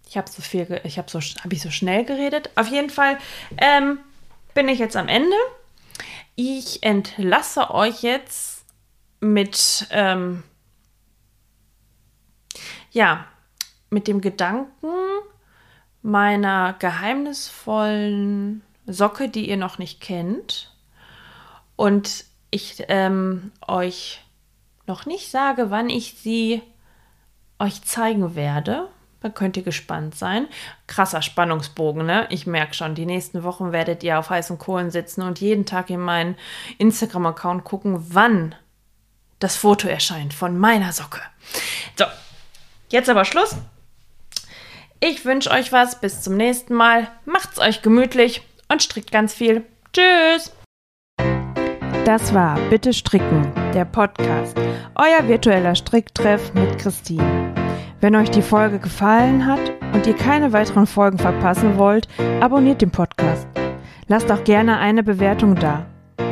Ich 0.08 0.16
habe 0.16 0.30
so 0.30 0.42
viel, 0.42 0.80
ich 0.84 0.98
habe 0.98 1.10
so, 1.10 1.20
habe 1.20 1.54
ich 1.54 1.62
so 1.62 1.70
schnell 1.70 2.04
geredet. 2.04 2.50
Auf 2.54 2.68
jeden 2.68 2.90
Fall 2.90 3.18
ähm, 3.58 3.98
bin 4.54 4.68
ich 4.68 4.78
jetzt 4.78 4.96
am 4.96 5.08
Ende. 5.08 5.34
Ich 6.36 6.82
entlasse 6.82 7.70
euch 7.70 8.02
jetzt 8.02 8.66
mit, 9.20 9.86
ähm, 9.90 10.42
ja, 12.90 13.24
mit 13.88 14.06
dem 14.06 14.20
Gedanken 14.20 14.88
meiner 16.02 16.74
geheimnisvollen 16.74 18.62
Socke, 18.86 19.30
die 19.30 19.48
ihr 19.48 19.56
noch 19.56 19.78
nicht 19.78 20.00
kennt. 20.02 20.76
Und 21.74 22.26
ich 22.50 22.84
ähm, 22.88 23.50
euch 23.66 24.22
noch 24.86 25.06
nicht 25.06 25.30
sage, 25.30 25.70
wann 25.70 25.88
ich 25.88 26.18
sie 26.18 26.62
euch 27.58 27.82
zeigen 27.82 28.34
werde. 28.34 28.88
Da 29.20 29.28
könnt 29.28 29.56
ihr 29.56 29.62
gespannt 29.62 30.14
sein. 30.14 30.46
Krasser 30.86 31.22
Spannungsbogen, 31.22 32.06
ne? 32.06 32.26
Ich 32.30 32.46
merke 32.46 32.74
schon, 32.74 32.94
die 32.94 33.06
nächsten 33.06 33.42
Wochen 33.42 33.72
werdet 33.72 34.02
ihr 34.02 34.18
auf 34.18 34.30
heißen 34.30 34.58
Kohlen 34.58 34.90
sitzen 34.90 35.22
und 35.22 35.40
jeden 35.40 35.66
Tag 35.66 35.90
in 35.90 36.00
meinen 36.00 36.36
Instagram-Account 36.78 37.64
gucken, 37.64 38.06
wann 38.14 38.54
das 39.38 39.56
Foto 39.56 39.88
erscheint 39.88 40.34
von 40.34 40.58
meiner 40.58 40.92
Socke. 40.92 41.20
So, 41.96 42.04
jetzt 42.88 43.08
aber 43.08 43.24
Schluss. 43.24 43.56
Ich 45.00 45.24
wünsche 45.24 45.50
euch 45.50 45.72
was. 45.72 46.00
Bis 46.00 46.22
zum 46.22 46.36
nächsten 46.36 46.74
Mal. 46.74 47.08
Macht's 47.24 47.58
euch 47.58 47.82
gemütlich 47.82 48.42
und 48.68 48.82
strickt 48.82 49.12
ganz 49.12 49.34
viel. 49.34 49.64
Tschüss. 49.92 50.52
Das 52.04 52.32
war 52.32 52.58
Bitte 52.70 52.92
Stricken, 52.92 53.52
der 53.74 53.84
Podcast. 53.84 54.56
Euer 54.94 55.26
virtueller 55.28 55.74
Stricktreff 55.74 56.54
mit 56.54 56.78
Christine. 56.78 57.65
Wenn 58.00 58.14
euch 58.14 58.30
die 58.30 58.42
Folge 58.42 58.78
gefallen 58.78 59.46
hat 59.46 59.72
und 59.94 60.06
ihr 60.06 60.14
keine 60.14 60.52
weiteren 60.52 60.86
Folgen 60.86 61.18
verpassen 61.18 61.78
wollt, 61.78 62.08
abonniert 62.40 62.82
den 62.82 62.90
Podcast. 62.90 63.46
Lasst 64.06 64.30
auch 64.30 64.44
gerne 64.44 64.78
eine 64.78 65.02
Bewertung 65.02 65.54
da. 65.54 65.86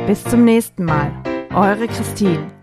Bis 0.07 0.23
zum 0.23 0.45
nächsten 0.45 0.85
Mal. 0.85 1.11
Eure 1.53 1.87
Christine. 1.87 2.54